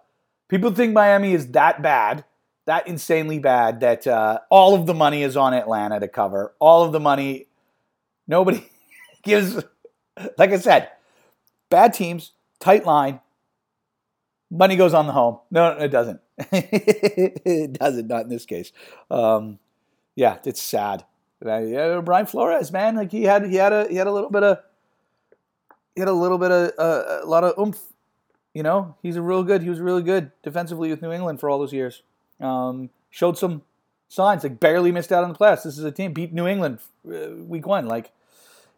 People 0.48 0.72
think 0.72 0.94
Miami 0.94 1.34
is 1.34 1.48
that 1.50 1.82
bad, 1.82 2.26
that 2.66 2.88
insanely 2.88 3.40
bad 3.40 3.80
that 3.80 4.06
uh, 4.06 4.40
all 4.50 4.76
of 4.76 4.86
the 4.86 4.94
money 4.94 5.24
is 5.24 5.38
on 5.38 5.54
Atlanta 5.54 6.00
to 6.00 6.08
cover. 6.08 6.54
All 6.60 6.84
of 6.84 6.92
the 6.92 7.00
money, 7.00 7.48
nobody 8.28 8.70
gives. 9.24 9.64
Like 10.38 10.52
I 10.52 10.58
said, 10.60 10.90
bad 11.70 11.94
teams, 11.94 12.34
tight 12.60 12.86
line. 12.86 13.22
Money 14.50 14.76
goes 14.76 14.94
on 14.94 15.08
the 15.08 15.14
home. 15.14 15.40
No, 15.50 15.70
it 15.70 15.88
doesn't. 15.88 16.20
it 16.52 17.80
doesn't. 17.80 18.08
Not 18.08 18.24
in 18.24 18.30
this 18.30 18.46
case. 18.46 18.74
Um, 19.10 19.60
yeah, 20.16 20.40
it's 20.44 20.62
sad. 20.62 21.06
Yeah, 21.44 22.02
Brian 22.04 22.26
Flores, 22.26 22.72
man, 22.72 22.98
like 22.98 23.12
he 23.12 23.24
had 23.24 23.46
he 23.46 23.56
had 23.56 23.74
a 23.74 23.88
he 23.88 23.96
had 23.96 24.08
a 24.08 24.12
little 24.12 24.30
bit 24.30 24.44
of 24.44 24.60
he 25.96 26.02
had 26.02 26.08
a 26.08 26.14
little 26.14 26.38
bit 26.38 26.52
of 26.52 26.72
uh, 26.78 27.20
a 27.24 27.26
lot 27.26 27.44
of 27.44 27.58
oomph. 27.58 27.80
You 28.54 28.64
know, 28.64 28.96
he's 29.02 29.16
a 29.16 29.22
real 29.22 29.44
good. 29.44 29.62
He 29.64 29.70
was 29.70 29.80
really 29.80 30.04
good 30.04 30.32
defensively 30.44 30.90
with 30.90 31.02
New 31.02 31.12
England 31.12 31.40
for 31.40 31.50
all 31.50 31.60
those 31.60 31.72
years. 31.72 32.04
Um, 32.40 32.90
showed 33.10 33.38
some 33.38 33.62
signs, 34.10 34.44
like 34.44 34.60
barely 34.60 34.92
missed 34.92 35.12
out 35.12 35.24
on 35.24 35.32
the 35.32 35.38
playoffs. 35.38 35.64
This 35.64 35.78
is 35.78 35.84
a 35.84 35.92
team 35.92 36.12
beat 36.12 36.34
New 36.34 36.48
England 36.48 36.80
uh, 37.08 37.30
week 37.46 37.66
one, 37.66 37.88
like, 37.88 38.12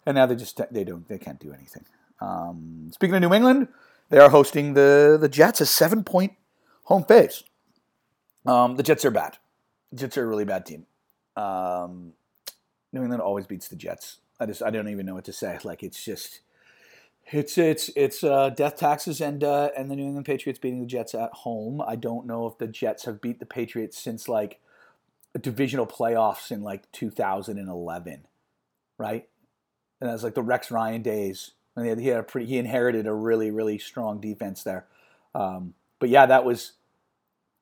and 0.05 0.15
now 0.15 0.25
they 0.25 0.35
just 0.35 0.61
they 0.71 0.83
don't 0.83 1.07
they 1.07 1.17
can't 1.17 1.39
do 1.39 1.51
anything. 1.53 1.85
Um, 2.21 2.91
speaking 2.93 3.15
of 3.15 3.21
New 3.21 3.33
England, 3.33 3.67
they 4.09 4.19
are 4.19 4.29
hosting 4.29 4.73
the 4.73 5.17
the 5.19 5.29
Jets, 5.29 5.59
a 5.59 5.65
seven 5.65 6.03
point 6.03 6.33
home 6.83 7.03
face. 7.03 7.43
Um, 8.45 8.75
the 8.75 8.83
Jets 8.83 9.05
are 9.05 9.11
bad. 9.11 9.37
The 9.91 9.97
Jets 9.97 10.17
are 10.17 10.23
a 10.23 10.27
really 10.27 10.45
bad 10.45 10.65
team. 10.65 10.85
Um, 11.35 12.13
New 12.91 13.01
England 13.01 13.21
always 13.21 13.47
beats 13.47 13.67
the 13.67 13.75
Jets. 13.75 14.17
I 14.39 14.45
just 14.45 14.61
I 14.61 14.69
don't 14.69 14.89
even 14.89 15.05
know 15.05 15.15
what 15.15 15.25
to 15.25 15.33
say. 15.33 15.57
Like 15.63 15.83
it's 15.83 16.03
just 16.03 16.41
It's 17.31 17.57
it's 17.57 17.89
it's 17.95 18.23
uh, 18.23 18.49
death 18.49 18.77
taxes 18.77 19.21
and 19.21 19.43
uh, 19.43 19.69
and 19.77 19.89
the 19.89 19.95
New 19.95 20.03
England 20.03 20.25
Patriots 20.25 20.59
beating 20.59 20.81
the 20.81 20.85
Jets 20.85 21.15
at 21.15 21.31
home. 21.31 21.81
I 21.81 21.95
don't 21.95 22.27
know 22.27 22.47
if 22.47 22.57
the 22.57 22.67
Jets 22.67 23.05
have 23.05 23.21
beat 23.21 23.39
the 23.39 23.45
Patriots 23.45 23.97
since 23.97 24.27
like 24.27 24.59
divisional 25.39 25.87
playoffs 25.87 26.51
in 26.51 26.61
like 26.61 26.91
2011, 26.91 28.27
right? 28.97 29.27
And 29.99 30.09
that's 30.09 30.23
like 30.23 30.35
the 30.35 30.43
Rex 30.43 30.69
Ryan 30.69 31.01
days. 31.01 31.51
And 31.75 31.85
he 31.85 31.89
had, 31.89 31.99
he 31.99 32.07
had 32.09 32.19
a 32.19 32.23
pretty, 32.23 32.45
he 32.47 32.57
inherited 32.57 33.07
a 33.07 33.13
really 33.13 33.49
really 33.49 33.79
strong 33.79 34.19
defense 34.19 34.63
there. 34.63 34.85
Um, 35.33 35.73
but 35.99 36.09
yeah, 36.09 36.25
that 36.25 36.45
was 36.45 36.73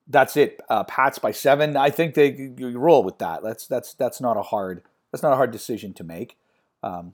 that's 0.07 0.35
it. 0.35 0.59
Uh, 0.69 0.83
Pats 0.83 1.19
by 1.19 1.31
seven. 1.31 1.77
I 1.77 1.89
think 1.89 2.15
they 2.15 2.51
roll 2.59 3.03
with 3.03 3.19
that. 3.19 3.43
That's 3.43 3.67
that's 3.67 3.93
that's 3.93 4.19
not 4.19 4.37
a 4.37 4.41
hard 4.41 4.81
that's 5.11 5.23
not 5.23 5.33
a 5.33 5.37
hard 5.37 5.51
decision 5.51 5.93
to 5.93 6.03
make. 6.03 6.37
Um, 6.83 7.13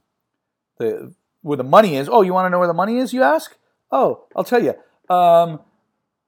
the 0.77 1.13
where 1.47 1.57
the 1.57 1.63
money 1.63 1.95
is. 1.95 2.09
Oh, 2.09 2.21
you 2.21 2.33
want 2.33 2.45
to 2.45 2.49
know 2.49 2.59
where 2.59 2.67
the 2.67 2.73
money 2.73 2.97
is? 2.97 3.13
You 3.13 3.23
ask. 3.23 3.55
Oh, 3.91 4.25
I'll 4.35 4.43
tell 4.43 4.61
you. 4.61 4.73
Um, 5.13 5.61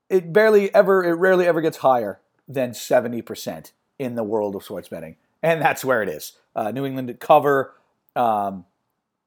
it 0.09 0.31
barely 0.31 0.73
ever, 0.73 1.03
it 1.03 1.13
rarely 1.13 1.45
ever 1.45 1.61
gets 1.61 1.77
higher 1.77 2.21
than 2.47 2.73
seventy 2.73 3.21
percent 3.21 3.73
in 3.99 4.15
the 4.15 4.23
world 4.23 4.55
of 4.55 4.63
sports 4.63 4.88
betting, 4.88 5.17
and 5.43 5.61
that's 5.61 5.83
where 5.83 6.01
it 6.01 6.09
is. 6.09 6.33
Uh, 6.55 6.71
New 6.71 6.85
England 6.85 7.15
cover 7.19 7.75
um, 8.15 8.65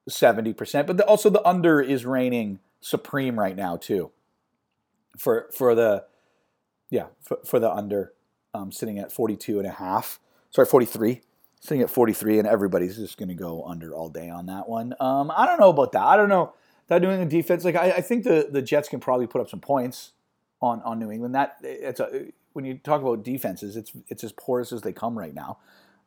seventy 0.09 0.51
percent, 0.51 0.87
but 0.87 0.97
the, 0.97 1.05
also 1.05 1.29
the 1.29 1.47
under 1.47 1.79
is 1.79 2.05
reigning 2.05 2.59
supreme 2.81 3.39
right 3.39 3.55
now 3.55 3.77
too. 3.77 4.11
For 5.17 5.49
for 5.55 5.75
the 5.75 6.05
yeah 6.89 7.05
for, 7.21 7.37
for 7.45 7.59
the 7.59 7.71
under, 7.71 8.13
um, 8.53 8.71
sitting 8.71 8.97
at 8.97 9.11
42 9.11 9.59
and 9.59 9.67
a 9.67 9.71
half. 9.71 10.19
Sorry, 10.49 10.65
forty 10.65 10.87
three 10.87 11.21
sitting 11.63 11.81
at 11.81 11.89
43, 11.89 12.39
and 12.39 12.47
everybody's 12.47 12.97
just 12.97 13.17
going 13.17 13.29
to 13.29 13.35
go 13.35 13.63
under 13.63 13.93
all 13.93 14.09
day 14.09 14.29
on 14.29 14.47
that 14.47 14.67
one. 14.67 14.93
Um, 14.99 15.31
I 15.35 15.45
don't 15.45 15.59
know 15.59 15.69
about 15.69 15.93
that. 15.93 16.03
I 16.03 16.17
don't 16.17 16.29
know 16.29 16.53
that 16.87 17.01
New 17.01 17.09
England 17.09 17.31
defense. 17.31 17.63
Like 17.63 17.75
I, 17.75 17.91
I, 17.91 18.01
think 18.01 18.25
the 18.25 18.49
the 18.51 18.61
Jets 18.61 18.89
can 18.89 18.99
probably 18.99 19.27
put 19.27 19.41
up 19.41 19.49
some 19.49 19.61
points 19.61 20.11
on 20.61 20.81
on 20.81 20.99
New 20.99 21.09
England. 21.09 21.35
That 21.35 21.57
it's 21.63 21.99
a 21.99 22.27
when 22.51 22.65
you 22.65 22.77
talk 22.77 23.01
about 23.01 23.23
defenses, 23.23 23.77
it's 23.77 23.93
it's 24.09 24.23
as 24.23 24.33
porous 24.33 24.71
as 24.73 24.81
they 24.81 24.91
come 24.91 25.17
right 25.17 25.33
now, 25.33 25.59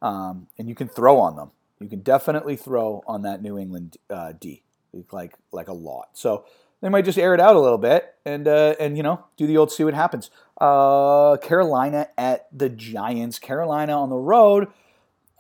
um, 0.03 0.47
and 0.59 0.69
you 0.69 0.75
can 0.75 0.89
throw 0.89 1.19
on 1.19 1.37
them. 1.37 1.51
You 1.81 1.89
can 1.89 2.01
definitely 2.01 2.57
throw 2.57 3.03
on 3.07 3.23
that 3.23 3.43
New 3.43 3.59
England 3.59 3.97
uh, 4.11 4.33
D 4.39 4.63
like 5.11 5.35
like 5.53 5.69
a 5.69 5.73
lot. 5.73 6.11
So 6.13 6.45
they 6.83 6.91
might 6.91 7.05
just 7.05 7.19
air 7.19 7.35
it 7.35 7.41
out 7.41 7.57
a 7.57 7.61
little 7.61 7.79
bit 7.79 8.15
and 8.25 8.47
uh, 8.47 8.75
and 8.79 8.97
you 8.97 9.03
know 9.03 9.25
do 9.37 9.47
the 9.47 9.57
old 9.57 9.73
see 9.73 9.85
what 9.85 9.95
happens. 9.95 10.31
Uh, 10.61 11.37
Carolina 11.39 12.09
at 12.19 12.49
the 12.53 12.69
Giants. 12.69 13.39
Carolina 13.39 13.93
on 13.93 14.11
the 14.11 14.17
road 14.17 14.69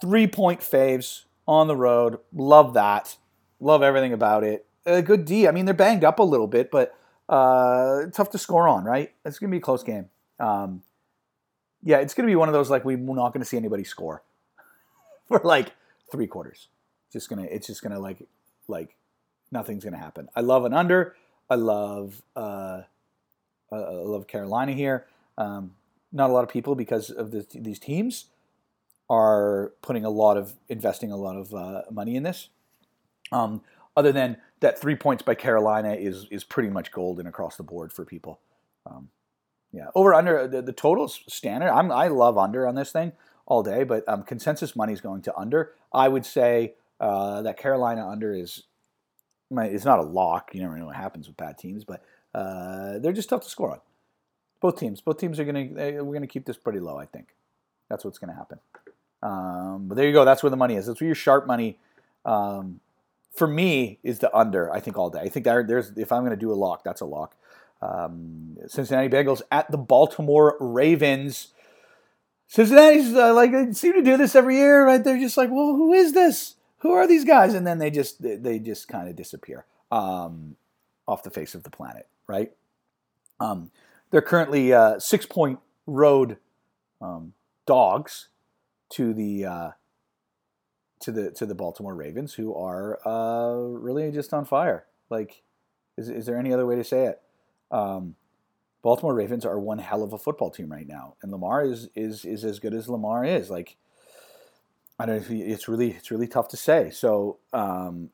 Three 0.00 0.26
point 0.26 0.60
faves 0.60 1.22
on 1.46 1.68
the 1.68 1.76
road. 1.76 2.18
Love 2.32 2.74
that. 2.74 3.16
Love 3.60 3.82
everything 3.82 4.12
about 4.12 4.44
it. 4.44 4.66
A 4.84 5.02
good 5.02 5.24
D. 5.24 5.48
I 5.48 5.50
mean, 5.50 5.64
they're 5.64 5.74
banged 5.74 6.04
up 6.04 6.18
a 6.18 6.22
little 6.22 6.46
bit, 6.46 6.70
but 6.70 6.94
uh, 7.28 8.06
tough 8.12 8.30
to 8.30 8.38
score 8.38 8.68
on, 8.68 8.84
right? 8.84 9.12
It's 9.24 9.38
going 9.38 9.50
to 9.50 9.54
be 9.54 9.58
a 9.58 9.62
close 9.62 9.82
game. 9.82 10.08
Um, 10.38 10.82
yeah, 11.82 11.98
it's 11.98 12.14
going 12.14 12.26
to 12.26 12.30
be 12.30 12.36
one 12.36 12.48
of 12.48 12.52
those 12.52 12.70
like 12.70 12.84
we're 12.84 12.96
not 12.96 13.32
going 13.32 13.40
to 13.40 13.46
see 13.46 13.56
anybody 13.56 13.84
score 13.84 14.22
for 15.28 15.40
like 15.44 15.72
three 16.10 16.26
quarters. 16.26 16.68
Just 17.12 17.28
gonna, 17.28 17.44
it's 17.44 17.66
just 17.66 17.82
gonna 17.82 18.00
like, 18.00 18.26
like 18.68 18.96
nothing's 19.50 19.84
to 19.84 19.96
happen. 19.96 20.28
I 20.34 20.40
love 20.40 20.64
an 20.64 20.74
under. 20.74 21.14
I 21.48 21.54
love, 21.54 22.22
uh, 22.34 22.82
I 23.72 23.76
love 23.76 24.26
Carolina 24.26 24.72
here. 24.72 25.06
Um, 25.38 25.76
not 26.12 26.30
a 26.30 26.32
lot 26.32 26.42
of 26.42 26.50
people 26.50 26.74
because 26.74 27.10
of 27.10 27.30
the, 27.30 27.46
these 27.54 27.78
teams 27.78 28.26
are 29.08 29.72
putting 29.82 30.04
a 30.04 30.10
lot 30.10 30.36
of 30.36 30.54
investing 30.68 31.12
a 31.12 31.16
lot 31.16 31.36
of 31.36 31.54
uh, 31.54 31.82
money 31.90 32.16
in 32.16 32.22
this. 32.22 32.48
Um, 33.32 33.62
other 33.96 34.12
than 34.12 34.36
that, 34.60 34.78
three 34.78 34.96
points 34.96 35.22
by 35.22 35.34
Carolina 35.34 35.94
is 35.94 36.26
is 36.30 36.44
pretty 36.44 36.68
much 36.68 36.92
golden 36.92 37.26
across 37.26 37.56
the 37.56 37.62
board 37.62 37.92
for 37.92 38.04
people. 38.04 38.40
Um, 38.84 39.08
yeah, 39.72 39.88
over 39.94 40.14
under 40.14 40.46
the, 40.46 40.62
the 40.62 40.72
totals 40.72 41.20
standard. 41.28 41.70
I'm 41.70 41.90
I 41.90 42.08
love 42.08 42.38
under 42.38 42.66
on 42.66 42.74
this 42.74 42.92
thing 42.92 43.12
all 43.46 43.62
day, 43.62 43.84
but 43.84 44.04
um, 44.08 44.22
consensus 44.22 44.76
money 44.76 44.92
is 44.92 45.00
going 45.00 45.22
to 45.22 45.36
under. 45.36 45.72
I 45.92 46.08
would 46.08 46.26
say 46.26 46.74
uh, 47.00 47.42
that 47.42 47.58
Carolina 47.58 48.06
under 48.06 48.34
is 48.34 48.64
it's 49.50 49.84
not 49.84 49.98
a 49.98 50.02
lock. 50.02 50.50
You 50.52 50.62
never 50.62 50.76
know 50.76 50.86
what 50.86 50.96
happens 50.96 51.28
with 51.28 51.36
bad 51.36 51.56
teams, 51.56 51.84
but 51.84 52.02
uh, 52.34 52.98
they're 52.98 53.12
just 53.12 53.28
tough 53.28 53.42
to 53.42 53.48
score 53.48 53.72
on. 53.72 53.80
Both 54.60 54.78
teams, 54.78 55.00
both 55.00 55.18
teams 55.18 55.38
are 55.38 55.44
gonna 55.44 55.68
we're 56.02 56.14
gonna 56.14 56.26
keep 56.26 56.44
this 56.44 56.56
pretty 56.56 56.80
low. 56.80 56.96
I 56.96 57.06
think 57.06 57.34
that's 57.88 58.04
what's 58.04 58.18
gonna 58.18 58.34
happen. 58.34 58.58
Um, 59.22 59.86
but 59.88 59.96
there 59.96 60.06
you 60.06 60.12
go. 60.12 60.24
That's 60.24 60.42
where 60.42 60.50
the 60.50 60.56
money 60.56 60.74
is. 60.74 60.86
That's 60.86 61.00
where 61.00 61.06
your 61.06 61.14
sharp 61.14 61.46
money, 61.46 61.78
um, 62.24 62.80
for 63.32 63.46
me, 63.46 63.98
is 64.02 64.18
the 64.18 64.34
under. 64.36 64.72
I 64.72 64.80
think 64.80 64.98
all 64.98 65.10
day. 65.10 65.20
I 65.20 65.28
think 65.28 65.44
there, 65.44 65.64
there's 65.64 65.96
if 65.96 66.12
I'm 66.12 66.22
going 66.22 66.30
to 66.30 66.36
do 66.36 66.52
a 66.52 66.54
lock, 66.54 66.84
that's 66.84 67.00
a 67.00 67.06
lock. 67.06 67.36
Um, 67.82 68.56
Cincinnati 68.66 69.08
Bengals 69.08 69.42
at 69.50 69.70
the 69.70 69.78
Baltimore 69.78 70.56
Ravens. 70.60 71.48
Cincinnati's 72.46 73.14
uh, 73.14 73.34
like 73.34 73.52
they 73.52 73.72
seem 73.72 73.94
to 73.94 74.02
do 74.02 74.16
this 74.16 74.34
every 74.34 74.56
year, 74.56 74.86
right? 74.86 75.02
They're 75.02 75.18
just 75.18 75.36
like, 75.36 75.50
well, 75.50 75.74
who 75.74 75.92
is 75.92 76.12
this? 76.12 76.54
Who 76.78 76.92
are 76.92 77.06
these 77.06 77.24
guys? 77.24 77.54
And 77.54 77.66
then 77.66 77.78
they 77.78 77.90
just 77.90 78.22
they 78.22 78.58
just 78.58 78.88
kind 78.88 79.08
of 79.08 79.16
disappear 79.16 79.64
um, 79.90 80.56
off 81.08 81.22
the 81.22 81.30
face 81.30 81.54
of 81.54 81.64
the 81.64 81.70
planet, 81.70 82.06
right? 82.26 82.52
Um, 83.40 83.70
they're 84.10 84.22
currently 84.22 84.72
uh, 84.72 84.98
six 84.98 85.26
point 85.26 85.58
road 85.86 86.36
um, 87.00 87.32
dogs 87.66 88.28
to 88.90 89.12
the 89.12 89.44
uh, 89.44 89.70
to 91.00 91.12
the 91.12 91.30
to 91.32 91.46
the 91.46 91.54
Baltimore 91.54 91.94
Ravens, 91.94 92.34
who 92.34 92.54
are 92.54 92.98
uh, 93.06 93.56
really 93.56 94.10
just 94.10 94.32
on 94.32 94.44
fire. 94.44 94.86
Like, 95.10 95.42
is 95.96 96.08
is 96.08 96.26
there 96.26 96.38
any 96.38 96.52
other 96.52 96.66
way 96.66 96.76
to 96.76 96.84
say 96.84 97.06
it? 97.06 97.20
Um, 97.70 98.16
Baltimore 98.82 99.14
Ravens 99.14 99.44
are 99.44 99.58
one 99.58 99.78
hell 99.78 100.02
of 100.02 100.12
a 100.12 100.18
football 100.18 100.50
team 100.50 100.70
right 100.70 100.86
now, 100.86 101.16
and 101.22 101.32
Lamar 101.32 101.64
is 101.64 101.88
is 101.94 102.24
is 102.24 102.44
as 102.44 102.58
good 102.58 102.74
as 102.74 102.88
Lamar 102.88 103.24
is. 103.24 103.50
Like, 103.50 103.76
I 104.98 105.06
don't 105.06 105.16
know. 105.16 105.20
If 105.20 105.28
he, 105.28 105.42
it's 105.42 105.68
really 105.68 105.90
it's 105.90 106.10
really 106.10 106.28
tough 106.28 106.48
to 106.48 106.56
say. 106.56 106.90
So, 106.90 107.38
um, 107.52 108.10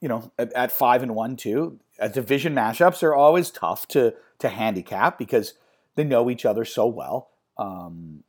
you 0.00 0.08
know, 0.08 0.30
at, 0.38 0.52
at, 0.52 0.72
five 0.72 1.02
and 1.02 1.14
one 1.14 1.36
too, 1.36 1.80
at 1.98 2.14
division 2.14 2.54
mashups 2.54 3.02
are 3.02 3.14
always 3.14 3.50
tough 3.50 3.88
to 3.88 4.14
to 4.38 4.48
handicap 4.48 5.18
because 5.18 5.54
they 5.96 6.04
know 6.04 6.30
each 6.30 6.44
other 6.44 6.64
so 6.64 6.86
well. 6.86 7.30
Um, 7.58 8.22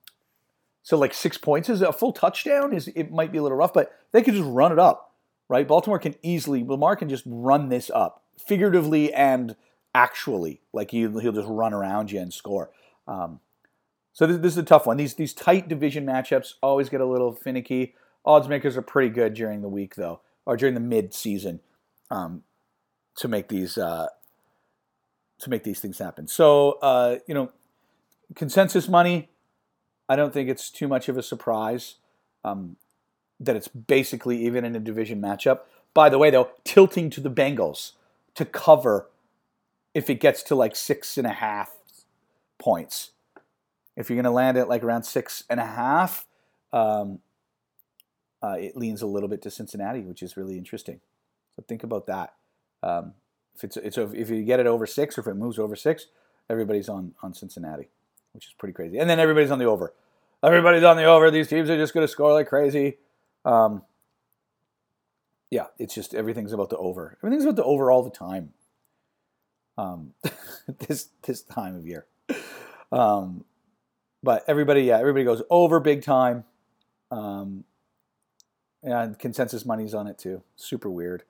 so 0.87 0.97
like 0.97 1.13
six 1.13 1.37
points 1.37 1.67
is 1.67 1.81
a 1.81 1.91
full 1.91 2.13
touchdown. 2.13 2.73
Is 2.73 2.87
it 2.95 3.11
might 3.11 3.29
be 3.29 3.37
a 3.39 3.43
little 3.43 3.57
rough, 3.57 3.73
but 3.73 3.91
they 4.13 4.23
could 4.23 4.35
just 4.35 4.47
run 4.47 4.71
it 4.71 4.79
up, 4.79 5.11
right? 5.49 5.67
Baltimore 5.67 5.99
can 5.99 6.15
easily 6.23 6.63
Lamar 6.63 6.95
can 6.95 7.09
just 7.09 7.25
run 7.25 7.67
this 7.67 7.91
up 7.93 8.23
figuratively 8.39 9.13
and 9.13 9.57
actually. 9.93 10.61
Like 10.71 10.91
he, 10.91 10.99
he'll 10.99 11.33
just 11.33 11.49
run 11.49 11.73
around 11.73 12.13
you 12.13 12.21
and 12.21 12.33
score. 12.33 12.71
Um, 13.05 13.41
so 14.13 14.27
this, 14.27 14.37
this, 14.37 14.53
is 14.53 14.59
a 14.59 14.63
tough 14.63 14.85
one. 14.85 14.95
These 14.95 15.15
these 15.15 15.33
tight 15.33 15.67
division 15.67 16.05
matchups 16.05 16.53
always 16.63 16.87
get 16.87 17.01
a 17.01 17.05
little 17.05 17.33
finicky. 17.33 17.93
Odds 18.23 18.47
makers 18.47 18.77
are 18.77 18.81
pretty 18.81 19.09
good 19.09 19.33
during 19.33 19.61
the 19.61 19.67
week 19.67 19.95
though, 19.95 20.21
or 20.45 20.55
during 20.55 20.73
the 20.73 20.79
mid 20.79 21.13
season, 21.13 21.59
um, 22.09 22.43
to 23.17 23.27
make 23.27 23.49
these 23.49 23.77
uh, 23.77 24.07
to 25.39 25.49
make 25.49 25.65
these 25.65 25.81
things 25.81 25.99
happen. 25.99 26.29
So 26.29 26.79
uh, 26.81 27.17
you 27.27 27.33
know, 27.33 27.51
consensus 28.35 28.87
money 28.87 29.27
I 30.09 30.15
don't 30.15 30.33
think 30.33 30.49
it's 30.49 30.69
too 30.69 30.87
much 30.87 31.09
of 31.09 31.17
a 31.17 31.23
surprise 31.23 31.95
um, 32.43 32.77
that 33.39 33.55
it's 33.55 33.67
basically 33.67 34.45
even 34.45 34.63
in 34.63 34.75
a 34.75 34.79
division 34.79 35.21
matchup. 35.21 35.61
By 35.93 36.09
the 36.09 36.17
way, 36.17 36.29
though, 36.29 36.51
tilting 36.63 37.09
to 37.11 37.21
the 37.21 37.31
Bengals 37.31 37.93
to 38.35 38.45
cover 38.45 39.07
if 39.93 40.09
it 40.09 40.19
gets 40.19 40.43
to 40.43 40.55
like 40.55 40.75
six 40.75 41.17
and 41.17 41.27
a 41.27 41.31
half 41.31 41.75
points. 42.57 43.11
If 43.95 44.09
you're 44.09 44.15
going 44.15 44.25
to 44.25 44.31
land 44.31 44.57
at 44.57 44.69
like 44.69 44.83
around 44.83 45.03
six 45.03 45.43
and 45.49 45.59
a 45.59 45.65
half, 45.65 46.25
um, 46.71 47.19
uh, 48.43 48.57
it 48.59 48.77
leans 48.77 49.01
a 49.01 49.07
little 49.07 49.27
bit 49.27 49.41
to 49.41 49.51
Cincinnati, 49.51 50.01
which 50.01 50.21
is 50.21 50.37
really 50.37 50.57
interesting. 50.57 51.01
So 51.55 51.63
think 51.67 51.83
about 51.83 52.05
that. 52.05 52.35
Um, 52.83 53.13
if 53.55 53.63
it's, 53.63 53.77
it's 53.77 53.97
if 53.97 54.29
you 54.29 54.43
get 54.43 54.59
it 54.59 54.67
over 54.67 54.85
six 54.85 55.17
or 55.17 55.21
if 55.21 55.27
it 55.27 55.33
moves 55.33 55.57
over 55.57 55.75
six, 55.75 56.05
everybody's 56.47 56.87
on 56.87 57.15
on 57.23 57.33
Cincinnati 57.33 57.89
which 58.37 58.45
is 58.45 58.53
pretty 58.53 58.73
crazy. 58.73 58.99
And 58.99 59.09
then 59.09 59.19
everybody's 59.19 59.49
on 59.49 59.57
the 59.57 59.65
over. 59.65 59.95
Everybody's 60.43 60.83
on 60.83 60.95
the 60.95 61.05
over. 61.05 61.31
These 61.31 61.47
teams 61.47 61.71
are 61.71 61.75
just 61.75 61.91
going 61.91 62.03
to 62.03 62.07
score 62.07 62.33
like 62.33 62.47
crazy. 62.47 62.97
Um, 63.43 63.81
yeah, 65.49 65.65
it's 65.79 65.95
just 65.95 66.13
everything's 66.13 66.53
about 66.53 66.69
the 66.69 66.77
over. 66.77 67.17
Everything's 67.23 67.45
about 67.45 67.55
the 67.55 67.63
over 67.63 67.89
all 67.89 68.03
the 68.03 68.11
time. 68.11 68.53
Um, 69.75 70.13
this 70.87 71.09
this 71.23 71.41
time 71.41 71.75
of 71.75 71.87
year. 71.87 72.05
Um, 72.91 73.43
but 74.21 74.43
everybody, 74.47 74.83
yeah, 74.83 74.99
everybody 74.99 75.25
goes 75.25 75.41
over 75.49 75.79
big 75.79 76.03
time. 76.03 76.43
Um, 77.09 77.63
and 78.83 79.17
consensus 79.17 79.65
money's 79.65 79.95
on 79.95 80.05
it 80.05 80.19
too. 80.19 80.43
Super 80.55 80.91
weird. 80.91 81.23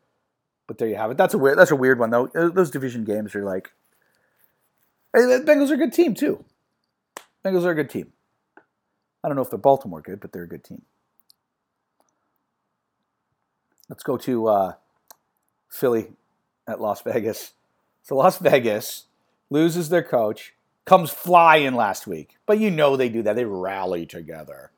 But 0.68 0.78
there 0.78 0.90
you 0.90 0.96
have 0.96 1.12
it. 1.12 1.18
That's 1.18 1.34
a 1.34 1.38
weird. 1.38 1.58
That's 1.58 1.72
a 1.72 1.76
weird 1.78 2.00
one 2.00 2.10
though. 2.10 2.28
Those 2.28 2.70
division 2.70 3.06
games 3.06 3.34
are 3.34 3.46
like. 3.46 3.72
The 5.14 5.42
Bengals 5.48 5.72
are 5.72 5.76
a 5.76 5.78
good 5.78 5.94
team 5.94 6.14
too. 6.14 6.44
Bengals 7.48 7.64
are 7.64 7.72
a 7.72 7.76
good 7.76 7.90
team. 7.90 8.12
I 9.24 9.30
don't 9.30 9.36
know 9.36 9.42
if 9.42 9.50
they're 9.50 9.58
Baltimore 9.58 10.02
good, 10.02 10.20
but 10.20 10.34
they're 10.34 10.44
a 10.44 10.48
good 10.50 10.66
team. 10.66 10.82
Let's 13.90 14.04
go 14.04 14.18
to 14.18 14.48
uh, 14.48 14.74
Philly 15.70 16.10
at 16.68 16.82
Las 16.82 17.02
Vegas. 17.02 17.54
So 18.04 18.18
Las 18.18 18.38
Vegas 18.38 19.06
loses 19.50 19.88
their 19.88 20.04
coach, 20.04 20.56
comes 20.84 21.10
flying 21.10 21.74
last 21.74 22.06
week, 22.06 22.36
but 22.46 22.60
you 22.60 22.70
know 22.70 22.98
they 22.98 23.08
do 23.08 23.24
that. 23.24 23.38
They 23.38 23.46
rally 23.46 24.06
together. 24.06 24.72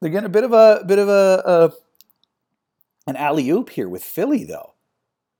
They're 0.00 0.10
getting 0.10 0.26
a 0.26 0.30
bit 0.30 0.44
of 0.44 0.52
a 0.52 0.82
bit 0.84 0.98
of 0.98 1.08
a, 1.08 1.42
a 1.46 1.72
an 3.08 3.14
alley 3.14 3.48
oop 3.50 3.70
here 3.70 3.88
with 3.88 4.02
Philly, 4.02 4.42
though, 4.44 4.74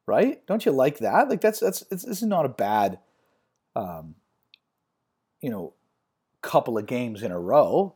right? 0.07 0.45
Don't 0.47 0.65
you 0.65 0.71
like 0.71 0.99
that? 0.99 1.29
Like 1.29 1.41
that's 1.41 1.59
that's 1.59 1.81
this 1.91 2.05
is 2.05 2.23
not 2.23 2.47
a 2.47 2.51
bad, 2.51 3.01
um, 3.75 4.15
you 5.41 5.51
know, 5.51 5.75
couple 6.43 6.79
of 6.79 6.87
games 6.87 7.23
in 7.23 7.33
a 7.33 7.39
row. 7.39 7.95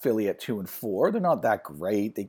Philly 0.00 0.28
at 0.28 0.40
two 0.40 0.58
and 0.58 0.68
four, 0.68 1.10
they're 1.10 1.20
not 1.20 1.42
that 1.42 1.62
great. 1.62 2.14
They 2.14 2.28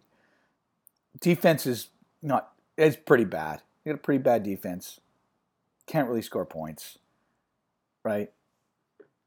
defense 1.20 1.66
is 1.66 1.90
not 2.22 2.52
it's 2.78 2.96
pretty 2.96 3.26
bad. 3.26 3.62
They 3.84 3.92
got 3.92 3.96
a 3.96 4.02
pretty 4.02 4.24
bad 4.24 4.44
defense. 4.44 5.00
Can't 5.88 6.08
really 6.08 6.22
score 6.22 6.46
points, 6.46 7.00
right? 8.04 8.32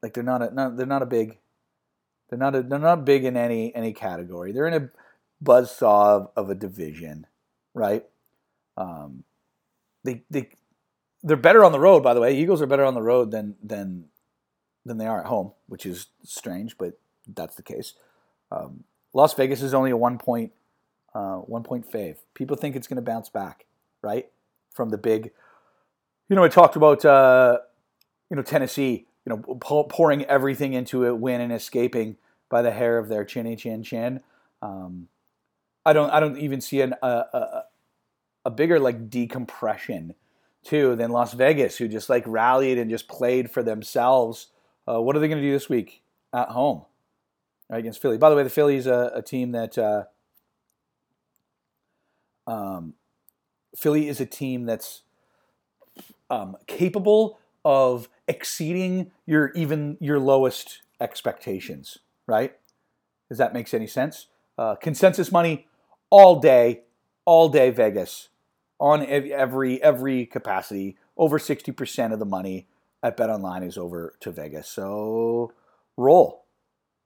Like 0.02 0.14
they're 0.14 0.22
not 0.22 0.42
a 0.42 0.54
not, 0.54 0.76
they're 0.76 0.86
not 0.86 1.02
a 1.02 1.06
big 1.06 1.38
they're 2.28 2.38
not 2.38 2.54
a, 2.54 2.62
they're 2.62 2.78
not 2.78 3.04
big 3.04 3.24
in 3.24 3.36
any 3.36 3.74
any 3.74 3.92
category. 3.92 4.52
They're 4.52 4.66
in 4.66 4.82
a 4.82 4.88
buzzsaw 5.44 6.16
of, 6.16 6.28
of 6.36 6.50
a 6.50 6.54
division, 6.54 7.26
right? 7.74 8.04
Um, 8.76 9.24
they 10.04 10.22
they 10.30 10.50
they're 11.22 11.36
better 11.36 11.64
on 11.64 11.72
the 11.72 11.80
road. 11.80 12.02
By 12.02 12.14
the 12.14 12.20
way, 12.20 12.36
Eagles 12.36 12.62
are 12.62 12.66
better 12.66 12.84
on 12.84 12.94
the 12.94 13.02
road 13.02 13.30
than 13.30 13.56
than 13.62 14.06
than 14.88 14.98
they 14.98 15.06
are 15.06 15.20
at 15.20 15.26
home, 15.26 15.52
which 15.66 15.86
is 15.86 16.06
strange, 16.24 16.76
but 16.76 16.98
that's 17.26 17.54
the 17.54 17.62
case. 17.62 17.94
Um, 18.50 18.84
Las 19.12 19.34
Vegas 19.34 19.62
is 19.62 19.74
only 19.74 19.90
a 19.90 19.96
one 19.96 20.18
point 20.18 20.52
uh, 21.14 21.36
one 21.36 21.62
point 21.62 21.90
fave. 21.90 22.16
People 22.34 22.56
think 22.56 22.76
it's 22.76 22.86
going 22.86 22.96
to 22.96 23.02
bounce 23.02 23.28
back, 23.28 23.66
right? 24.02 24.28
From 24.72 24.90
the 24.90 24.98
big, 24.98 25.32
you 26.28 26.36
know, 26.36 26.44
I 26.44 26.48
talked 26.48 26.76
about 26.76 27.04
uh, 27.04 27.58
you 28.30 28.36
know 28.36 28.42
Tennessee, 28.42 29.06
you 29.24 29.30
know, 29.30 29.38
pouring 29.56 30.24
everything 30.24 30.72
into 30.72 31.06
a 31.06 31.14
win 31.14 31.40
and 31.40 31.52
escaping 31.52 32.16
by 32.48 32.62
the 32.62 32.70
hair 32.70 32.98
of 32.98 33.08
their 33.08 33.24
chinny 33.24 33.56
chin 33.56 33.82
chin. 33.82 34.20
Um, 34.62 35.08
I 35.84 35.92
don't 35.92 36.10
I 36.10 36.20
don't 36.20 36.38
even 36.38 36.60
see 36.60 36.80
an, 36.80 36.94
a, 37.02 37.06
a, 37.06 37.64
a 38.46 38.50
bigger 38.50 38.78
like 38.78 39.10
decompression 39.10 40.14
too 40.62 40.96
than 40.96 41.10
Las 41.10 41.32
Vegas, 41.32 41.78
who 41.78 41.88
just 41.88 42.10
like 42.10 42.24
rallied 42.26 42.78
and 42.78 42.90
just 42.90 43.08
played 43.08 43.50
for 43.50 43.62
themselves. 43.62 44.48
Uh, 44.88 45.00
what 45.00 45.14
are 45.14 45.18
they 45.18 45.28
going 45.28 45.40
to 45.40 45.46
do 45.46 45.52
this 45.52 45.68
week 45.68 46.02
at 46.32 46.48
home 46.48 46.82
right, 47.68 47.78
against 47.78 48.00
Philly? 48.00 48.16
By 48.16 48.30
the 48.30 48.36
way, 48.36 48.42
the 48.42 48.50
Phillies 48.50 48.86
a, 48.86 49.12
a 49.14 49.22
team 49.22 49.52
that 49.52 49.76
uh, 49.76 50.04
um, 52.46 52.94
Philly 53.76 54.08
is 54.08 54.20
a 54.20 54.26
team 54.26 54.64
that's 54.64 55.02
um, 56.30 56.56
capable 56.66 57.38
of 57.64 58.08
exceeding 58.26 59.10
your 59.26 59.50
even 59.52 59.98
your 60.00 60.18
lowest 60.18 60.82
expectations. 61.00 61.98
Right? 62.26 62.56
Does 63.28 63.38
that 63.38 63.52
makes 63.52 63.74
any 63.74 63.86
sense? 63.86 64.28
Uh, 64.56 64.74
consensus 64.74 65.30
money 65.30 65.66
all 66.10 66.40
day, 66.40 66.82
all 67.26 67.48
day 67.48 67.70
Vegas 67.70 68.28
on 68.80 69.04
every 69.04 69.82
every 69.82 70.24
capacity. 70.24 70.96
Over 71.16 71.40
60% 71.40 72.12
of 72.12 72.20
the 72.20 72.24
money 72.24 72.68
at 73.02 73.16
Bet 73.16 73.30
Online 73.30 73.62
is 73.62 73.78
over 73.78 74.14
to 74.20 74.30
Vegas. 74.30 74.68
So 74.68 75.52
roll. 75.96 76.44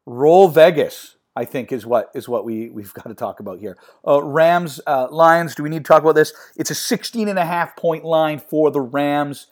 Roll 0.07 0.49
Vegas, 0.49 1.17
I 1.37 1.45
think 1.45 1.71
is 1.71 1.87
what 1.87 2.11
is 2.15 2.29
what 2.29 2.45
we, 2.45 2.71
we've 2.71 2.93
got 2.95 3.07
to 3.07 3.15
talk 3.15 3.41
about 3.41 3.59
here. 3.59 3.77
Uh, 4.07 4.23
Rams, 4.23 4.81
uh, 4.87 5.09
Lions, 5.11 5.55
do 5.55 5.63
we 5.63 5.69
need 5.69 5.85
to 5.85 5.89
talk 5.89 6.03
about 6.03 6.15
this? 6.15 6.33
It's 6.57 6.71
a 6.71 6.75
16 6.75 7.29
and 7.29 7.39
a 7.39 7.45
half 7.45 7.77
point 7.77 8.05
line 8.05 8.39
for 8.39 8.71
the 8.71 8.81
Rams. 8.81 9.49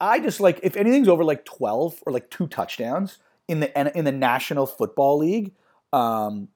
I 0.00 0.18
just 0.18 0.40
like 0.40 0.60
if 0.62 0.76
anything's 0.76 1.08
over 1.08 1.24
like 1.24 1.44
12 1.44 2.02
or 2.06 2.12
like 2.12 2.30
two 2.30 2.46
touchdowns 2.46 3.18
in 3.48 3.60
the 3.60 3.96
in 3.96 4.04
the 4.04 4.12
National 4.12 4.66
Football 4.66 5.18
League, 5.18 5.52
um, 5.92 6.48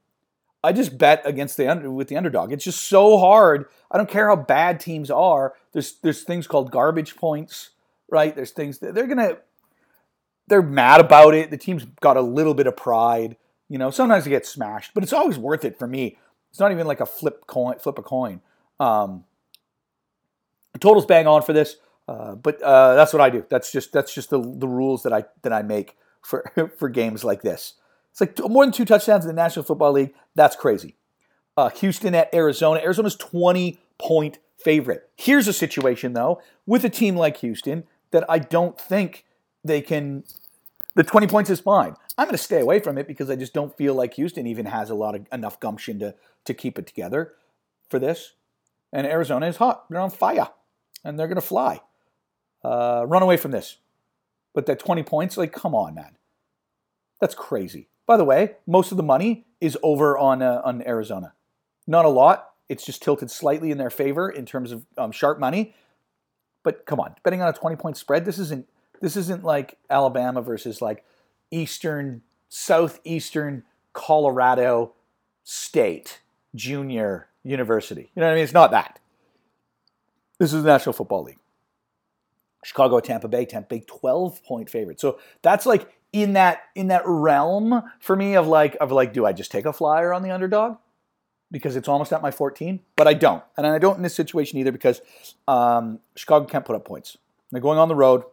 I 0.62 0.72
just 0.72 0.96
bet 0.96 1.20
against 1.26 1.58
the 1.58 1.70
under 1.70 1.90
with 1.90 2.08
the 2.08 2.16
underdog. 2.16 2.52
It's 2.52 2.64
just 2.64 2.88
so 2.88 3.18
hard. 3.18 3.66
I 3.90 3.98
don't 3.98 4.08
care 4.08 4.28
how 4.28 4.36
bad 4.36 4.80
teams 4.80 5.10
are. 5.10 5.52
There's 5.72 5.98
there's 6.00 6.22
things 6.22 6.46
called 6.46 6.70
garbage 6.70 7.16
points, 7.16 7.70
right? 8.10 8.34
There's 8.34 8.50
things 8.50 8.78
that 8.78 8.94
they're 8.94 9.06
gonna 9.06 9.38
they're 10.46 10.62
mad 10.62 11.00
about 11.00 11.34
it. 11.34 11.50
The 11.50 11.56
team's 11.56 11.84
got 12.00 12.16
a 12.16 12.22
little 12.22 12.54
bit 12.54 12.66
of 12.66 12.76
pride. 12.76 13.36
You 13.68 13.78
know, 13.78 13.90
sometimes 13.90 14.24
they 14.24 14.30
get 14.30 14.46
smashed, 14.46 14.92
but 14.94 15.02
it's 15.02 15.12
always 15.12 15.38
worth 15.38 15.64
it 15.64 15.78
for 15.78 15.86
me. 15.86 16.18
It's 16.50 16.60
not 16.60 16.70
even 16.70 16.86
like 16.86 17.00
a 17.00 17.06
flip 17.06 17.46
coin, 17.46 17.78
flip 17.78 17.98
a 17.98 18.02
coin. 18.02 18.40
Um, 18.78 19.24
totals 20.80 21.06
bang 21.06 21.26
on 21.26 21.42
for 21.42 21.52
this, 21.52 21.76
uh, 22.06 22.34
but 22.34 22.62
uh, 22.62 22.94
that's 22.94 23.12
what 23.12 23.22
I 23.22 23.30
do. 23.30 23.44
That's 23.48 23.72
just 23.72 23.92
that's 23.92 24.14
just 24.14 24.30
the, 24.30 24.40
the 24.40 24.68
rules 24.68 25.02
that 25.04 25.12
I 25.12 25.24
that 25.42 25.52
I 25.52 25.62
make 25.62 25.96
for 26.22 26.70
for 26.78 26.88
games 26.88 27.24
like 27.24 27.42
this. 27.42 27.74
It's 28.10 28.20
like 28.20 28.38
more 28.48 28.64
than 28.64 28.72
two 28.72 28.84
touchdowns 28.84 29.24
in 29.24 29.28
the 29.28 29.34
National 29.34 29.64
Football 29.64 29.92
League. 29.92 30.14
That's 30.36 30.54
crazy. 30.54 30.96
Uh, 31.56 31.70
Houston 31.70 32.14
at 32.14 32.32
Arizona. 32.32 32.80
Arizona's 32.80 33.16
20 33.16 33.80
point 33.98 34.38
favorite. 34.56 35.10
Here's 35.16 35.48
a 35.48 35.52
situation, 35.52 36.12
though, 36.12 36.40
with 36.66 36.84
a 36.84 36.88
team 36.88 37.16
like 37.16 37.38
Houston 37.38 37.84
that 38.14 38.24
I 38.30 38.38
don't 38.38 38.80
think 38.80 39.24
they 39.64 39.80
can. 39.80 40.22
The 40.94 41.02
20 41.02 41.26
points 41.26 41.50
is 41.50 41.58
fine. 41.58 41.96
I'm 42.16 42.26
going 42.26 42.36
to 42.36 42.42
stay 42.42 42.60
away 42.60 42.78
from 42.78 42.96
it 42.96 43.08
because 43.08 43.28
I 43.28 43.34
just 43.34 43.52
don't 43.52 43.76
feel 43.76 43.92
like 43.92 44.14
Houston 44.14 44.46
even 44.46 44.66
has 44.66 44.88
a 44.88 44.94
lot 44.94 45.16
of 45.16 45.26
enough 45.32 45.58
gumption 45.58 45.98
to, 45.98 46.14
to 46.44 46.54
keep 46.54 46.78
it 46.78 46.86
together 46.86 47.32
for 47.90 47.98
this. 47.98 48.34
And 48.92 49.04
Arizona 49.04 49.46
is 49.46 49.56
hot. 49.56 49.86
They're 49.90 49.98
on 49.98 50.10
fire. 50.10 50.50
And 51.02 51.18
they're 51.18 51.26
going 51.26 51.34
to 51.34 51.40
fly. 51.40 51.80
Uh, 52.62 53.04
run 53.08 53.24
away 53.24 53.36
from 53.36 53.50
this. 53.50 53.78
But 54.54 54.66
that 54.66 54.78
20 54.78 55.02
points, 55.02 55.36
like, 55.36 55.52
come 55.52 55.74
on, 55.74 55.96
man. 55.96 56.16
That's 57.20 57.34
crazy. 57.34 57.88
By 58.06 58.16
the 58.16 58.24
way, 58.24 58.52
most 58.64 58.92
of 58.92 58.96
the 58.96 59.02
money 59.02 59.44
is 59.60 59.76
over 59.82 60.16
on 60.16 60.40
uh, 60.40 60.60
on 60.64 60.86
Arizona. 60.86 61.32
Not 61.86 62.04
a 62.04 62.10
lot. 62.10 62.50
It's 62.68 62.86
just 62.86 63.02
tilted 63.02 63.30
slightly 63.30 63.72
in 63.72 63.78
their 63.78 63.90
favor 63.90 64.30
in 64.30 64.46
terms 64.46 64.70
of 64.70 64.86
um, 64.96 65.10
sharp 65.10 65.40
money. 65.40 65.74
But 66.64 66.86
come 66.86 66.98
on, 66.98 67.14
betting 67.22 67.40
on 67.40 67.48
a 67.48 67.52
20 67.52 67.76
point 67.76 67.96
spread, 67.96 68.24
this 68.24 68.38
isn't 68.38 68.66
this 69.00 69.16
isn't 69.16 69.44
like 69.44 69.78
Alabama 69.88 70.42
versus 70.42 70.82
like 70.82 71.04
Eastern 71.52 72.22
Southeastern 72.48 73.62
Colorado 73.92 74.94
State 75.44 76.20
Junior 76.54 77.28
University. 77.44 78.10
You 78.14 78.20
know 78.20 78.26
what 78.26 78.32
I 78.32 78.34
mean? 78.34 78.44
It's 78.44 78.52
not 78.52 78.72
that. 78.72 78.98
This 80.38 80.52
is 80.52 80.62
the 80.62 80.68
National 80.68 80.94
Football 80.94 81.24
League. 81.24 81.38
Chicago, 82.64 82.98
Tampa 82.98 83.28
Bay, 83.28 83.44
Tampa 83.44 83.68
Bay, 83.68 83.84
12 83.86 84.42
point 84.42 84.70
favorite. 84.70 84.98
So 84.98 85.18
that's 85.42 85.66
like 85.66 85.92
in 86.12 86.32
that 86.32 86.62
in 86.74 86.88
that 86.88 87.02
realm 87.04 87.82
for 88.00 88.16
me 88.16 88.36
of 88.36 88.46
like 88.46 88.76
of 88.80 88.90
like 88.90 89.12
do 89.12 89.26
I 89.26 89.32
just 89.32 89.52
take 89.52 89.66
a 89.66 89.72
flyer 89.72 90.14
on 90.14 90.22
the 90.22 90.30
underdog 90.30 90.78
because 91.54 91.76
it's 91.76 91.88
almost 91.88 92.12
at 92.12 92.20
my 92.20 92.30
14 92.30 92.80
but 92.96 93.08
I 93.08 93.14
don't 93.14 93.42
and 93.56 93.66
I 93.66 93.78
don't 93.78 93.96
in 93.96 94.02
this 94.02 94.14
situation 94.14 94.58
either 94.58 94.72
because 94.72 95.00
um, 95.48 96.00
Chicago 96.16 96.44
can't 96.44 96.64
put 96.64 96.76
up 96.76 96.84
points 96.84 97.16
they're 97.50 97.60
going 97.60 97.78
on 97.78 97.88
the 97.88 97.94
road 97.94 98.24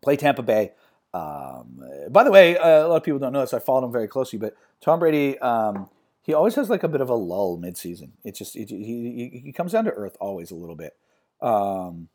play 0.00 0.16
Tampa 0.16 0.42
Bay 0.42 0.72
um, 1.14 1.84
by 2.10 2.24
the 2.24 2.30
way 2.30 2.56
uh, 2.56 2.86
a 2.86 2.88
lot 2.88 2.96
of 2.96 3.02
people 3.02 3.18
don't 3.18 3.32
know 3.32 3.40
this 3.40 3.54
I 3.54 3.58
followed 3.58 3.84
him 3.84 3.92
very 3.92 4.08
closely 4.08 4.38
but 4.38 4.56
Tom 4.80 4.98
Brady 4.98 5.38
um, 5.38 5.88
he 6.22 6.34
always 6.34 6.54
has 6.54 6.70
like 6.70 6.82
a 6.82 6.88
bit 6.88 7.00
of 7.00 7.08
a 7.08 7.14
lull 7.14 7.58
midseason 7.58 8.10
it's 8.24 8.38
just 8.38 8.56
it, 8.56 8.70
he, 8.70 9.42
he 9.44 9.52
comes 9.52 9.72
down 9.72 9.84
to 9.84 9.90
earth 9.92 10.16
always 10.20 10.50
a 10.50 10.56
little 10.56 10.76
bit 10.76 10.96
um, 11.42 12.08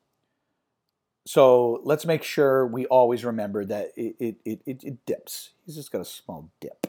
so 1.28 1.82
let's 1.84 2.06
make 2.06 2.24
sure 2.24 2.66
we 2.66 2.86
always 2.86 3.26
remember 3.26 3.66
that 3.66 3.92
it, 3.98 4.16
it, 4.18 4.36
it, 4.46 4.62
it, 4.66 5.06
dips. 5.06 5.52
He's 5.66 5.76
just 5.76 5.92
got 5.92 6.00
a 6.00 6.06
small 6.06 6.50
dip, 6.62 6.88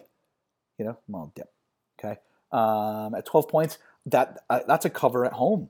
you 0.79 0.85
know, 0.85 0.97
small 1.07 1.33
dip. 1.35 1.51
Okay. 1.99 2.21
Um, 2.51 3.15
at 3.15 3.27
12 3.27 3.49
points, 3.49 3.79
that 4.07 4.39
uh, 4.49 4.61
that's 4.67 4.85
a 4.85 4.91
cover 4.91 5.25
at 5.25 5.35
home 5.35 5.69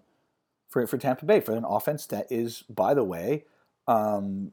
for, 0.69 0.87
for 0.87 0.99
Tampa 0.99 1.25
Bay 1.25 1.41
for 1.41 1.57
an 1.57 1.64
offense 1.64 2.07
that 2.07 2.27
is, 2.31 2.62
by 2.69 2.95
the 2.95 3.05
way, 3.05 3.45
um, 3.87 4.53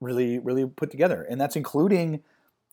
really 0.00 0.38
really 0.38 0.66
put 0.66 0.90
together, 0.90 1.26
and 1.28 1.40
that's 1.40 1.56
including 1.56 2.22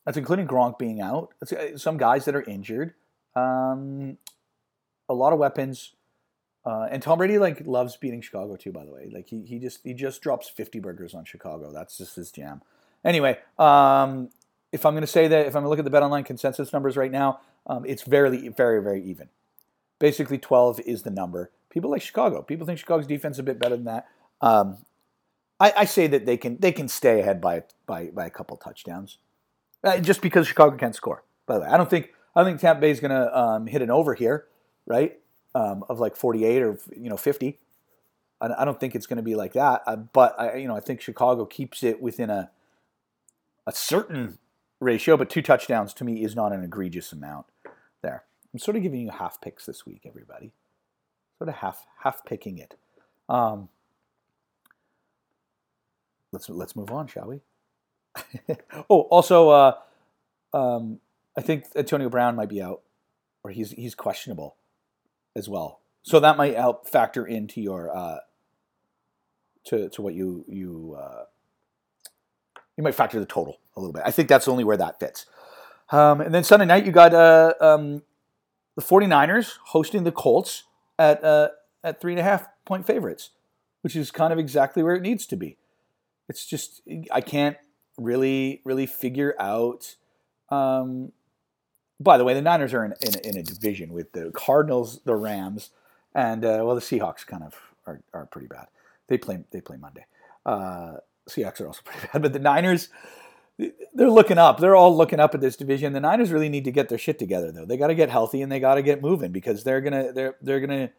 that's 0.06 0.18
including 0.18 0.48
Gronk 0.48 0.78
being 0.78 1.02
out. 1.02 1.34
Uh, 1.42 1.78
some 1.78 1.98
guys 1.98 2.26
that 2.26 2.36
are 2.36 2.44
injured. 2.44 2.94
Um, 3.36 4.18
a 5.08 5.14
lot 5.14 5.34
of 5.34 5.40
weapons. 5.40 5.94
Uh, 6.64 6.88
and 6.92 7.02
Tom 7.02 7.18
Brady 7.18 7.40
like 7.40 7.66
loves 7.66 7.96
beating 7.98 8.22
Chicago 8.22 8.56
too. 8.56 8.72
By 8.72 8.86
the 8.86 8.92
way, 8.92 9.10
like 9.12 9.28
he, 9.30 9.42
he 9.42 9.58
just 9.58 9.80
he 9.84 9.94
just 9.94 10.22
drops 10.22 10.48
fifty 10.48 10.80
burgers 10.80 11.16
on 11.16 11.26
Chicago. 11.26 11.72
That's 11.72 11.98
just 11.98 12.16
his 12.16 12.32
jam. 12.32 12.62
Anyway, 13.04 13.40
um, 13.58 14.30
if 14.72 14.86
I'm 14.86 14.94
going 14.94 15.02
to 15.02 15.08
say 15.08 15.28
that, 15.28 15.48
if 15.48 15.56
I'm 15.56 15.64
going 15.64 15.66
to 15.66 15.70
look 15.70 15.80
at 15.80 15.86
the 15.86 15.92
Bet 15.92 16.04
Online 16.04 16.24
consensus 16.24 16.72
numbers 16.72 16.96
right 16.98 17.12
now, 17.12 17.40
um, 17.68 17.86
it's 17.86 18.04
very 18.04 18.50
very 18.50 18.82
very 18.82 19.04
even. 19.04 19.30
Basically, 20.00 20.38
twelve 20.38 20.80
is 20.82 21.04
the 21.04 21.12
number. 21.12 21.52
People 21.70 21.90
like 21.90 22.02
Chicago. 22.02 22.42
People 22.42 22.66
think 22.66 22.80
Chicago's 22.80 23.08
defense 23.08 23.36
is 23.36 23.40
a 23.40 23.44
bit 23.44 23.60
better 23.60 23.76
than 23.76 23.86
that. 23.86 24.08
Um, 24.42 24.80
I, 25.60 25.74
I, 25.78 25.86
say 25.86 26.08
that 26.08 26.26
they 26.26 26.36
can 26.36 26.58
they 26.58 26.72
can 26.72 26.88
stay 26.88 27.20
ahead 27.20 27.40
by 27.40 27.64
by 27.86 28.08
by 28.08 28.26
a 28.26 28.30
couple 28.30 28.58
touchdowns, 28.58 29.20
uh, 29.84 30.00
just 30.00 30.22
because 30.22 30.48
Chicago 30.48 30.76
can't 30.76 30.96
score. 30.96 31.24
By 31.46 31.56
the 31.56 31.62
way, 31.62 31.68
I 31.68 31.78
don't 31.78 31.90
think 31.90 32.10
I 32.36 32.42
don't 32.42 32.50
think 32.50 32.62
Tampa 32.62 32.82
Bay 32.82 32.92
is 32.92 33.00
going 33.00 33.12
to 33.12 33.38
um, 33.38 33.68
hit 33.68 33.82
an 33.82 33.92
over 33.92 34.16
here, 34.16 34.48
right? 34.88 35.22
um, 35.56 35.84
of 35.90 36.00
like 36.00 36.16
48 36.16 36.62
or 36.62 36.78
you 36.96 37.10
know 37.10 37.18
50. 37.18 37.60
I, 38.40 38.50
I 38.60 38.66
don't 38.66 38.80
think 38.80 38.96
it's 38.96 39.08
going 39.08 39.18
to 39.18 39.24
be 39.24 39.36
like 39.36 39.54
that. 39.54 39.82
Uh, 39.86 39.96
but 39.98 40.40
I, 40.40 40.56
you 40.56 40.68
know, 40.68 40.76
I 40.76 40.80
think 40.80 41.02
Chicago 41.02 41.46
keeps 41.46 41.84
it 41.84 42.02
within 42.02 42.30
a 42.30 42.52
a 43.68 43.72
certain 43.72 44.40
ratio. 44.82 45.16
But 45.16 45.30
two 45.30 45.42
touchdowns 45.42 45.94
to 45.96 46.04
me 46.04 46.24
is 46.24 46.36
not 46.36 46.52
an 46.52 46.64
egregious 46.64 47.14
amount. 47.14 47.46
There, 48.02 48.24
I'm 48.54 48.60
sort 48.60 48.76
of 48.76 48.84
giving 48.84 49.00
you 49.00 49.12
half 49.12 49.40
picks 49.40 49.66
this 49.66 49.86
week, 49.86 50.02
everybody. 50.06 50.52
Sort 51.38 51.50
of 51.50 51.56
half 51.56 51.86
half 52.04 52.26
picking 52.26 52.58
it. 52.58 52.76
Um, 53.30 53.70
let's 56.32 56.50
let's 56.50 56.76
move 56.76 56.92
on, 56.92 57.08
shall 57.08 57.28
we? 57.28 57.42
oh, 58.90 59.02
also, 59.02 59.50
uh, 59.50 59.76
um, 60.54 61.00
I 61.38 61.42
think 61.42 61.66
Antonio 61.76 62.10
Brown 62.10 62.36
might 62.36 62.50
be 62.50 62.62
out, 62.62 62.82
or 63.44 63.52
he's 63.52 63.72
he's 63.72 63.96
questionable 63.96 64.58
as 65.36 65.48
well. 65.48 65.80
So 66.04 66.20
that 66.20 66.36
might 66.36 66.56
help 66.56 66.88
factor 66.88 67.26
into 67.26 67.62
your 67.62 67.96
uh, 67.96 68.18
to 69.66 69.90
to 69.90 70.02
what 70.02 70.14
you 70.14 70.44
you 70.48 70.98
uh, 71.00 71.26
you 72.76 72.84
might 72.84 72.96
factor 72.96 73.20
the 73.20 73.26
total 73.26 73.61
a 73.76 73.80
little 73.80 73.94
bit. 73.94 74.04
I 74.06 74.12
think 74.12 74.30
that's 74.30 74.48
only 74.48 74.64
where 74.64 74.78
that 74.78 75.00
fits. 75.00 75.26
Um, 75.92 76.22
and 76.22 76.34
then 76.34 76.44
Sunday 76.44 76.66
night 76.66 76.86
you 76.86 76.92
got 76.92 77.14
uh, 77.14 77.54
um, 77.60 78.04
the 78.76 78.82
49ers 78.82 79.54
hosting 79.68 80.04
the 80.04 80.12
Colts 80.12 80.64
at 80.98 81.24
uh, 81.24 81.50
at 81.84 82.00
three 82.00 82.14
and 82.14 82.20
a 82.20 82.24
half 82.24 82.48
point 82.66 82.86
favorites, 82.86 83.32
which 83.82 83.96
is 83.96 84.12
kind 84.12 84.32
of 84.32 84.40
exactly 84.40 84.84
where 84.84 84.96
it 84.96 85.02
needs 85.02 85.26
to 85.28 85.36
be. 85.36 85.58
It's 86.30 86.46
just 86.46 86.82
I 87.12 87.22
can't 87.22 87.58
really 87.98 88.62
really 88.64 88.86
figure 88.86 89.36
out. 89.40 89.96
Um, 90.50 91.12
by 92.00 92.18
the 92.18 92.24
way, 92.24 92.34
the 92.34 92.42
Niners 92.42 92.74
are 92.74 92.84
in, 92.84 92.94
in, 93.02 93.20
in, 93.24 93.38
a 93.38 93.44
division 93.44 93.94
with 93.94 94.12
the 94.12 94.32
Cardinals, 94.32 95.02
the 95.06 95.16
Rams, 95.16 95.70
and 96.16 96.44
uh, 96.44 96.62
well, 96.64 96.76
the 96.76 96.82
Seahawks 96.82 97.26
kind 97.26 97.44
of 97.44 97.54
are, 97.86 98.02
are 98.14 98.26
pretty 98.26 98.48
bad. 98.48 98.68
They 99.08 99.18
play 99.18 99.44
they 99.52 99.62
play 99.62 99.78
Monday. 99.78 100.06
Uh, 100.46 100.98
Seahawks 101.30 101.62
are 101.62 101.68
also 101.68 101.82
pretty 101.86 102.08
bad, 102.12 102.22
but 102.22 102.34
the 102.34 102.40
Niners 102.40 102.90
they're 103.94 104.10
looking 104.10 104.38
up. 104.38 104.60
They're 104.60 104.76
all 104.76 104.96
looking 104.96 105.20
up 105.20 105.36
at 105.36 105.42
this 105.42 105.56
division. 105.56 105.94
The 105.94 106.00
Niners 106.00 106.32
really 106.32 106.50
need 106.50 106.66
to 106.66 106.72
get 106.72 106.90
their 106.90 106.98
shit 106.98 107.20
together 107.20 107.52
though. 107.52 107.66
They 107.66 107.78
got 107.78 107.88
to 107.88 107.96
get 107.96 108.10
healthy 108.10 108.42
and 108.42 108.52
they 108.52 108.60
got 108.60 108.76
to 108.76 108.82
get 108.82 109.02
moving 109.02 109.32
because 109.32 109.64
they're 109.64 109.82
gonna 109.82 110.12
they're 110.14 110.36
they're 110.42 110.60
gonna 110.60 110.90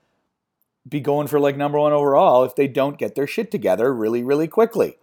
be 0.89 1.01
going 1.01 1.29
for 1.29 1.41
like 1.41 1.57
number 1.57 1.79
one 1.79 1.93
overall 1.93 2.45
if 2.45 2.55
they 2.55 2.69
don't 2.69 2.99
get 2.99 3.15
their 3.15 3.27
shit 3.27 3.51
together 3.51 3.93
really 3.95 4.23
really 4.23 4.49
quickly. 4.49 4.99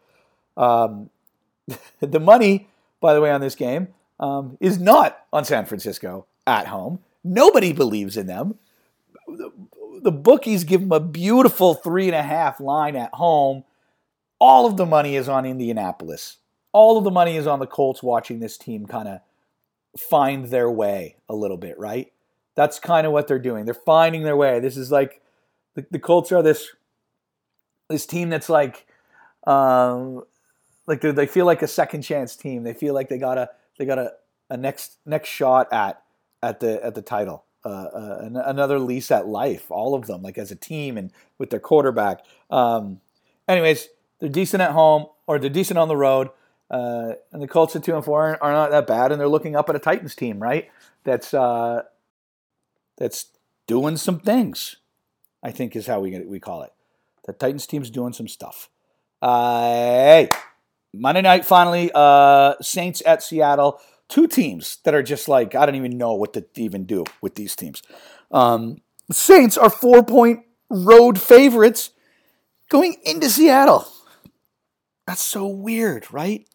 Um, 0.58 1.10
the 2.00 2.20
money, 2.20 2.70
by 3.02 3.14
the 3.14 3.22
way, 3.22 3.32
on 3.32 3.42
this 3.42 3.56
game 3.56 3.90
um, 4.20 4.58
is 4.60 4.80
not 4.80 5.26
on 5.32 5.46
San 5.46 5.66
Francisco 5.66 6.26
at 6.46 6.68
home. 6.68 7.00
Nobody 7.24 7.74
believes 7.74 8.18
in 8.18 8.28
them. 8.28 8.56
The, 9.28 9.52
the 10.02 10.12
bookies 10.12 10.64
give 10.64 10.82
them 10.82 10.92
a 10.92 11.00
beautiful 11.00 11.74
three 11.74 12.08
and 12.08 12.16
a 12.16 12.24
half 12.24 12.60
line 12.60 12.96
at 12.96 13.14
home. 13.14 13.64
All 14.40 14.66
of 14.66 14.78
the 14.78 14.86
money 14.86 15.16
is 15.16 15.28
on 15.28 15.46
Indianapolis. 15.46 16.38
All 16.72 16.98
of 16.98 17.04
the 17.04 17.12
money 17.12 17.36
is 17.36 17.48
on 17.48 17.60
the 17.60 17.68
Colts 17.68 18.04
watching 18.04 18.40
this 18.40 18.58
team 18.58 18.86
kind 18.86 19.08
of 19.08 19.20
find 19.98 20.46
their 20.46 20.70
way 20.70 21.18
a 21.28 21.36
little 21.36 21.58
bit, 21.58 21.78
right? 21.80 22.12
That's 22.56 22.80
kind 22.80 23.08
of 23.08 23.14
what 23.14 23.28
they're 23.28 23.40
doing. 23.40 23.66
They're 23.66 23.74
finding 23.74 24.24
their 24.24 24.38
way. 24.38 24.60
This 24.60 24.78
is 24.78 24.92
like 24.92 25.22
the, 25.76 25.86
the 25.90 26.00
Colts 26.00 26.32
are 26.32 26.42
this 26.42 26.70
this 27.90 28.06
team 28.06 28.30
that's 28.30 28.50
like 28.50 28.86
um, 29.48 30.24
like 30.88 31.02
they 31.02 31.26
feel 31.26 31.46
like 31.46 31.62
a 31.62 31.68
second 31.68 32.02
chance 32.02 32.36
team. 32.36 32.64
They 32.64 32.74
feel 32.74 32.94
like 32.94 33.10
they 33.10 33.18
got 33.18 33.38
a 33.38 33.50
they 33.78 33.86
got 33.86 34.00
a, 34.00 34.14
a 34.50 34.58
next 34.58 34.98
next 35.06 35.30
shot 35.30 35.72
at 35.72 36.02
at 36.42 36.60
the 36.60 36.84
at 36.84 36.96
the 36.96 37.02
title. 37.02 37.46
Uh, 37.66 37.68
uh, 37.68 38.30
another 38.46 38.80
lease 38.80 39.12
at 39.12 39.28
life, 39.28 39.70
all 39.70 39.94
of 39.94 40.08
them, 40.08 40.22
like 40.22 40.38
as 40.38 40.50
a 40.50 40.56
team 40.56 40.98
and 40.98 41.12
with 41.38 41.50
their 41.50 41.60
quarterback. 41.60 42.24
Um, 42.50 43.02
anyways, 43.50 43.90
they're 44.20 44.30
decent 44.30 44.62
at 44.62 44.72
home 44.72 45.08
or 45.28 45.40
they're 45.40 45.50
decent 45.50 45.78
on 45.78 45.90
the 45.90 45.98
road. 45.98 46.30
Uh, 46.70 47.14
and 47.32 47.42
the 47.42 47.48
Colts 47.48 47.76
at 47.76 47.84
two 47.84 47.96
and 47.96 48.06
four 48.06 48.38
are 48.42 48.52
not 48.52 48.72
that 48.72 48.88
bad, 48.88 49.12
and 49.12 49.20
they're 49.20 49.28
looking 49.28 49.56
up 49.56 49.70
at 49.70 49.76
a 49.76 49.80
Titans 49.80 50.16
team, 50.16 50.42
right? 50.42 50.70
That's 51.04 51.34
uh, 51.34 51.84
that's 52.98 53.28
doing 53.68 53.98
some 53.98 54.20
things. 54.20 54.78
I 55.42 55.52
think 55.52 55.76
is 55.76 55.88
how 55.88 56.00
we 56.02 56.18
we 56.20 56.40
call 56.40 56.64
it. 56.64 56.74
The 57.26 57.34
Titans 57.34 57.66
team's 57.66 57.90
doing 57.90 58.14
some 58.14 58.28
stuff. 58.28 58.70
Uh, 59.22 59.62
hey, 59.62 60.30
Monday 60.94 61.22
night 61.22 61.46
finally, 61.46 61.92
uh, 61.94 62.56
Saints 62.62 63.02
at 63.06 63.24
Seattle 63.24 63.80
two 64.10 64.28
teams 64.28 64.80
that 64.84 64.94
are 64.94 65.04
just 65.04 65.30
like 65.30 65.56
I 65.56 65.66
don't 65.66 65.76
even 65.76 65.98
know 65.98 66.14
what 66.14 66.34
to 66.34 66.46
even 66.56 66.86
do 66.86 67.06
with 67.22 67.36
these 67.36 67.56
teams. 67.56 67.82
Um, 68.32 68.82
Saints 69.12 69.58
are 69.58 69.70
four 69.70 70.04
point 70.04 70.42
road 70.70 71.22
favorites 71.22 71.92
going 72.70 72.98
into 73.06 73.30
Seattle. 73.30 73.88
That's 75.08 75.22
so 75.22 75.48
weird, 75.48 76.12
right? 76.12 76.48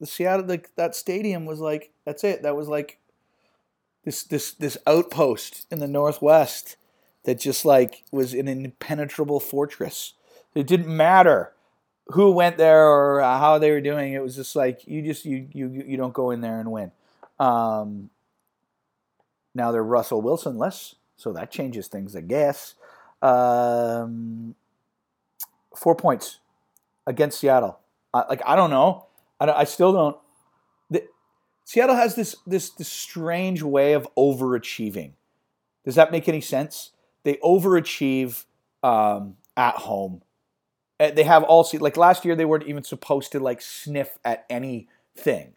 The 0.00 0.06
Seattle, 0.06 0.46
like 0.46 0.74
that 0.76 0.94
stadium 0.94 1.44
was 1.44 1.60
like 1.60 1.90
that's 2.04 2.24
it. 2.24 2.42
That 2.42 2.56
was 2.56 2.68
like 2.68 2.98
this 4.04 4.22
this 4.22 4.52
this 4.52 4.78
outpost 4.86 5.66
in 5.70 5.80
the 5.80 5.88
northwest 5.88 6.76
that 7.24 7.38
just 7.38 7.64
like 7.64 8.04
was 8.10 8.32
an 8.32 8.48
impenetrable 8.48 9.40
fortress. 9.40 10.14
It 10.54 10.66
didn't 10.66 10.94
matter 10.94 11.52
who 12.12 12.30
went 12.30 12.56
there 12.56 12.86
or 12.88 13.20
uh, 13.20 13.38
how 13.38 13.58
they 13.58 13.70
were 13.70 13.80
doing. 13.80 14.12
It 14.12 14.22
was 14.22 14.36
just 14.36 14.56
like 14.56 14.86
you 14.86 15.02
just 15.02 15.24
you 15.24 15.46
you 15.52 15.84
you 15.86 15.96
don't 15.96 16.14
go 16.14 16.30
in 16.30 16.40
there 16.40 16.60
and 16.60 16.72
win. 16.72 16.92
Um, 17.38 18.10
now 19.54 19.72
they're 19.72 19.84
Russell 19.84 20.22
Wilson 20.22 20.56
less, 20.56 20.94
so 21.16 21.32
that 21.32 21.50
changes 21.50 21.88
things, 21.88 22.16
I 22.16 22.20
guess. 22.22 22.74
Um, 23.20 24.54
four 25.76 25.94
points 25.94 26.38
against 27.06 27.40
Seattle. 27.40 27.78
Uh, 28.14 28.24
like 28.28 28.40
I 28.46 28.56
don't 28.56 28.70
know. 28.70 29.07
I, 29.40 29.50
I 29.50 29.64
still 29.64 29.92
don't. 29.92 30.16
The, 30.90 31.04
Seattle 31.64 31.96
has 31.96 32.14
this 32.14 32.36
this 32.46 32.70
this 32.70 32.88
strange 32.88 33.62
way 33.62 33.92
of 33.92 34.08
overachieving. 34.16 35.12
Does 35.84 35.94
that 35.94 36.12
make 36.12 36.28
any 36.28 36.40
sense? 36.40 36.90
They 37.24 37.34
overachieve 37.34 38.44
um, 38.82 39.36
at 39.56 39.76
home 39.76 40.22
uh, 41.00 41.10
they 41.10 41.24
have 41.24 41.44
all 41.44 41.68
like 41.74 41.96
last 41.96 42.24
year 42.24 42.34
they 42.34 42.44
weren't 42.44 42.66
even 42.66 42.82
supposed 42.82 43.32
to 43.32 43.40
like 43.40 43.60
sniff 43.60 44.18
at 44.24 44.44
anything, 44.50 45.54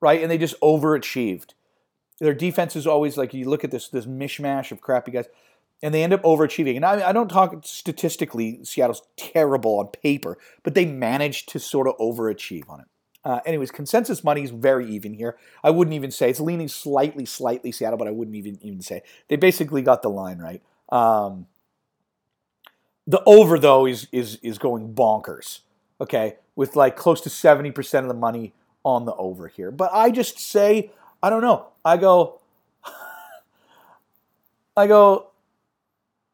right? 0.00 0.20
And 0.20 0.30
they 0.30 0.38
just 0.38 0.60
overachieved. 0.60 1.54
Their 2.18 2.34
defense 2.34 2.76
is 2.76 2.86
always 2.86 3.16
like 3.16 3.34
you 3.34 3.48
look 3.48 3.64
at 3.64 3.70
this 3.70 3.88
this 3.88 4.06
mishmash 4.06 4.72
of 4.72 4.80
crappy 4.80 5.12
guys, 5.12 5.26
and 5.82 5.94
they 5.94 6.02
end 6.02 6.12
up 6.12 6.22
overachieving. 6.22 6.76
And 6.76 6.84
I, 6.84 7.10
I 7.10 7.12
don't 7.12 7.28
talk 7.28 7.64
statistically. 7.64 8.64
Seattle's 8.64 9.02
terrible 9.16 9.78
on 9.78 9.88
paper, 9.88 10.36
but 10.62 10.74
they 10.74 10.84
managed 10.84 11.48
to 11.50 11.60
sort 11.60 11.86
of 11.86 11.96
overachieve 11.98 12.68
on 12.68 12.80
it. 12.80 12.86
Uh, 13.24 13.40
anyways, 13.46 13.70
consensus 13.70 14.24
money 14.24 14.42
is 14.42 14.50
very 14.50 14.88
even 14.90 15.14
here. 15.14 15.36
I 15.62 15.70
wouldn't 15.70 15.94
even 15.94 16.10
say 16.10 16.28
it's 16.28 16.40
leaning 16.40 16.68
slightly, 16.68 17.24
slightly 17.24 17.70
Seattle, 17.70 17.98
but 17.98 18.08
I 18.08 18.10
wouldn't 18.10 18.36
even 18.36 18.58
even 18.62 18.80
say 18.80 19.02
they 19.28 19.36
basically 19.36 19.82
got 19.82 20.02
the 20.02 20.10
line 20.10 20.38
right. 20.38 20.62
Um, 20.88 21.46
the 23.06 23.22
over 23.24 23.58
though 23.58 23.86
is 23.86 24.08
is 24.12 24.36
is 24.42 24.58
going 24.58 24.94
bonkers. 24.94 25.60
Okay, 26.00 26.36
with 26.56 26.74
like 26.74 26.96
close 26.96 27.20
to 27.20 27.30
seventy 27.30 27.70
percent 27.70 28.04
of 28.04 28.08
the 28.08 28.18
money 28.18 28.54
on 28.84 29.04
the 29.04 29.14
over 29.14 29.46
here. 29.46 29.70
But 29.70 29.90
I 29.92 30.10
just 30.10 30.40
say 30.40 30.90
I 31.22 31.30
don't 31.30 31.42
know. 31.42 31.68
I 31.84 31.96
go. 31.98 32.40
I 34.76 34.88
go. 34.88 35.28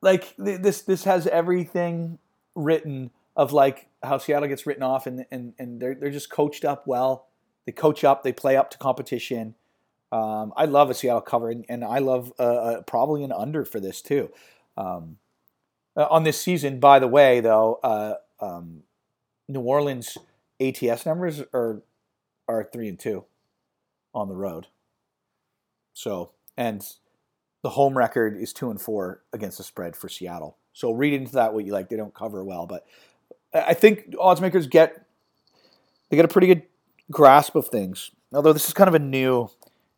Like 0.00 0.34
this. 0.38 0.82
This 0.82 1.04
has 1.04 1.26
everything 1.26 2.18
written 2.54 3.10
of 3.38 3.52
like 3.52 3.86
how 4.02 4.18
Seattle 4.18 4.48
gets 4.48 4.66
written 4.66 4.82
off, 4.82 5.06
and 5.06 5.24
and 5.30 5.54
and 5.58 5.80
they're 5.80 5.94
they're 5.94 6.10
just 6.10 6.28
coached 6.28 6.64
up 6.64 6.86
well. 6.86 7.28
They 7.64 7.72
coach 7.72 8.04
up. 8.04 8.24
They 8.24 8.32
play 8.32 8.56
up 8.56 8.70
to 8.72 8.78
competition. 8.78 9.54
Um, 10.10 10.52
I 10.56 10.64
love 10.64 10.90
a 10.90 10.94
Seattle 10.94 11.20
cover, 11.20 11.48
and, 11.48 11.64
and 11.68 11.84
I 11.84 11.98
love 11.98 12.32
uh, 12.38 12.42
uh, 12.42 12.82
probably 12.82 13.22
an 13.22 13.32
under 13.32 13.64
for 13.64 13.78
this 13.78 14.02
too. 14.02 14.30
Um, 14.76 15.18
uh, 15.96 16.06
on 16.10 16.24
this 16.24 16.40
season. 16.40 16.80
By 16.80 16.98
the 16.98 17.08
way, 17.08 17.40
though, 17.40 17.78
uh, 17.82 18.14
um, 18.40 18.82
New 19.48 19.60
Orleans 19.60 20.18
ATS 20.60 21.06
numbers 21.06 21.40
are 21.54 21.82
are 22.48 22.68
three 22.72 22.88
and 22.88 22.98
two 22.98 23.24
on 24.12 24.28
the 24.28 24.36
road. 24.36 24.66
So 25.94 26.32
and 26.56 26.84
the 27.62 27.70
home 27.70 27.96
record 27.96 28.36
is 28.36 28.52
two 28.52 28.70
and 28.70 28.80
four 28.80 29.22
against 29.32 29.58
the 29.58 29.64
spread 29.64 29.94
for 29.94 30.08
Seattle. 30.08 30.56
So 30.72 30.90
read 30.92 31.12
into 31.12 31.32
that 31.32 31.54
what 31.54 31.64
you 31.64 31.72
like. 31.72 31.88
They 31.88 31.96
don't 31.96 32.14
cover 32.14 32.44
well, 32.44 32.66
but 32.66 32.86
I 33.52 33.74
think 33.74 34.14
odds 34.18 34.40
makers 34.40 34.66
get 34.66 35.04
they 36.10 36.16
get 36.16 36.24
a 36.24 36.28
pretty 36.28 36.46
good 36.46 36.62
grasp 37.10 37.54
of 37.54 37.68
things. 37.68 38.10
Although 38.32 38.52
this 38.52 38.68
is 38.68 38.74
kind 38.74 38.88
of 38.88 38.94
a 38.94 38.98
new, 38.98 39.48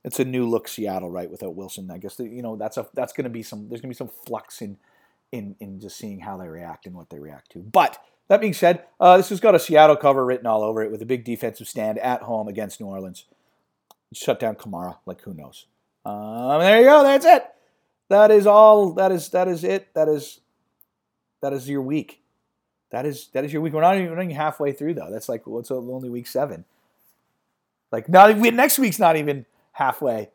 it's 0.05 0.21
a 0.21 0.25
new 0.25 0.49
look 0.49 0.69
Seattle, 0.69 1.11
right? 1.11 1.31
Without 1.31 1.55
Wilson, 1.55 1.91
I 1.91 1.99
guess 1.99 2.19
you 2.19 2.43
know 2.43 2.57
that's 2.57 2.77
a 2.77 2.87
that's 2.95 3.13
going 3.13 3.25
to 3.25 3.31
be 3.31 3.43
some 3.43 3.69
there's 3.69 3.81
going 3.81 3.93
to 3.93 3.95
be 3.95 3.99
some 3.99 4.11
flux 4.27 4.63
in 4.63 4.79
in 5.33 5.57
in 5.61 5.81
just 5.81 5.97
seeing 5.97 6.21
how 6.21 6.37
they 6.37 6.49
react 6.49 6.87
and 6.87 6.95
what 6.95 7.11
they 7.11 7.19
react 7.19 7.51
to. 7.53 7.59
But 7.61 7.99
that 8.29 8.41
being 8.41 8.55
said, 8.55 8.85
uh, 9.01 9.17
this 9.17 9.31
has 9.31 9.41
got 9.41 9.55
a 9.55 9.59
Seattle 9.59 9.97
cover 9.97 10.25
written 10.25 10.47
all 10.47 10.63
over 10.63 10.83
it 10.83 10.91
with 10.91 11.03
a 11.03 11.07
big 11.07 11.25
defensive 11.25 11.69
stand 11.69 11.99
at 11.99 12.23
home 12.23 12.47
against 12.49 12.81
New 12.81 12.87
Orleans. 12.87 13.25
Shut 14.13 14.41
down 14.41 14.57
Kamara, 14.57 14.99
like 15.07 15.21
who 15.23 15.35
knows? 15.35 15.67
Um, 16.05 16.61
there 16.61 16.81
you 16.81 16.87
go. 16.87 17.03
That's 17.03 17.27
it. 17.27 17.45
That 18.09 18.31
is 18.31 18.47
all. 18.47 18.95
That 18.95 19.13
is 19.13 19.29
that 19.31 19.49
is 19.49 19.65
it. 19.65 19.93
That 19.95 20.09
is 20.09 20.41
that 21.43 21.53
is 21.53 21.69
your 21.69 21.83
week. 21.83 22.23
That 22.91 23.07
is 23.07 23.29
that 23.33 23.45
is 23.45 23.53
your 23.53 23.63
week. 23.63 23.73
We're 23.73 23.81
not 23.81 23.97
even, 23.97 24.11
running 24.11 24.31
halfway 24.31 24.73
through 24.73 24.95
though. 24.95 25.09
That's 25.11 25.29
like 25.29 25.47
what's 25.47 25.71
only 25.71 26.11
week 26.11 26.27
seven. 26.27 26.65
Like 27.93 28.09
not 28.09 28.31
even 28.31 28.57
next 28.57 28.79
week's 28.79 28.99
not 28.99 29.17
even 29.17 29.47
halfway. 29.73 30.31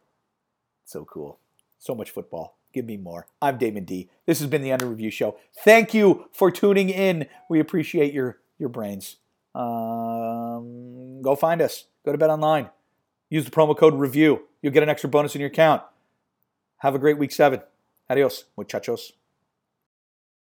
So 0.85 1.05
cool. 1.05 1.39
So 1.79 1.95
much 1.95 2.11
football. 2.11 2.57
Give 2.73 2.85
me 2.85 2.97
more. 2.97 3.27
I'm 3.41 3.57
Damon 3.57 3.85
D. 3.85 4.09
This 4.25 4.39
has 4.39 4.49
been 4.49 4.61
the 4.61 4.73
Under 4.73 4.85
Review 4.85 5.09
Show. 5.09 5.37
Thank 5.63 5.93
you 5.93 6.25
for 6.33 6.51
tuning 6.51 6.89
in. 6.89 7.27
We 7.49 7.59
appreciate 7.59 8.13
your 8.13 8.39
your 8.57 8.69
brains. 8.69 9.17
Um, 9.53 11.21
go 11.21 11.35
find 11.35 11.61
us. 11.61 11.85
Go 12.05 12.11
to 12.11 12.17
Bet 12.17 12.29
Online. 12.29 12.69
Use 13.29 13.45
the 13.45 13.51
promo 13.51 13.77
code 13.77 13.93
REVIEW. 13.93 14.39
You'll 14.61 14.73
get 14.73 14.83
an 14.83 14.89
extra 14.89 15.09
bonus 15.09 15.35
in 15.35 15.41
your 15.41 15.49
account. 15.49 15.81
Have 16.79 16.95
a 16.95 16.99
great 16.99 17.17
week 17.17 17.31
seven. 17.31 17.61
Adios, 18.09 18.45
muchachos. 18.57 19.13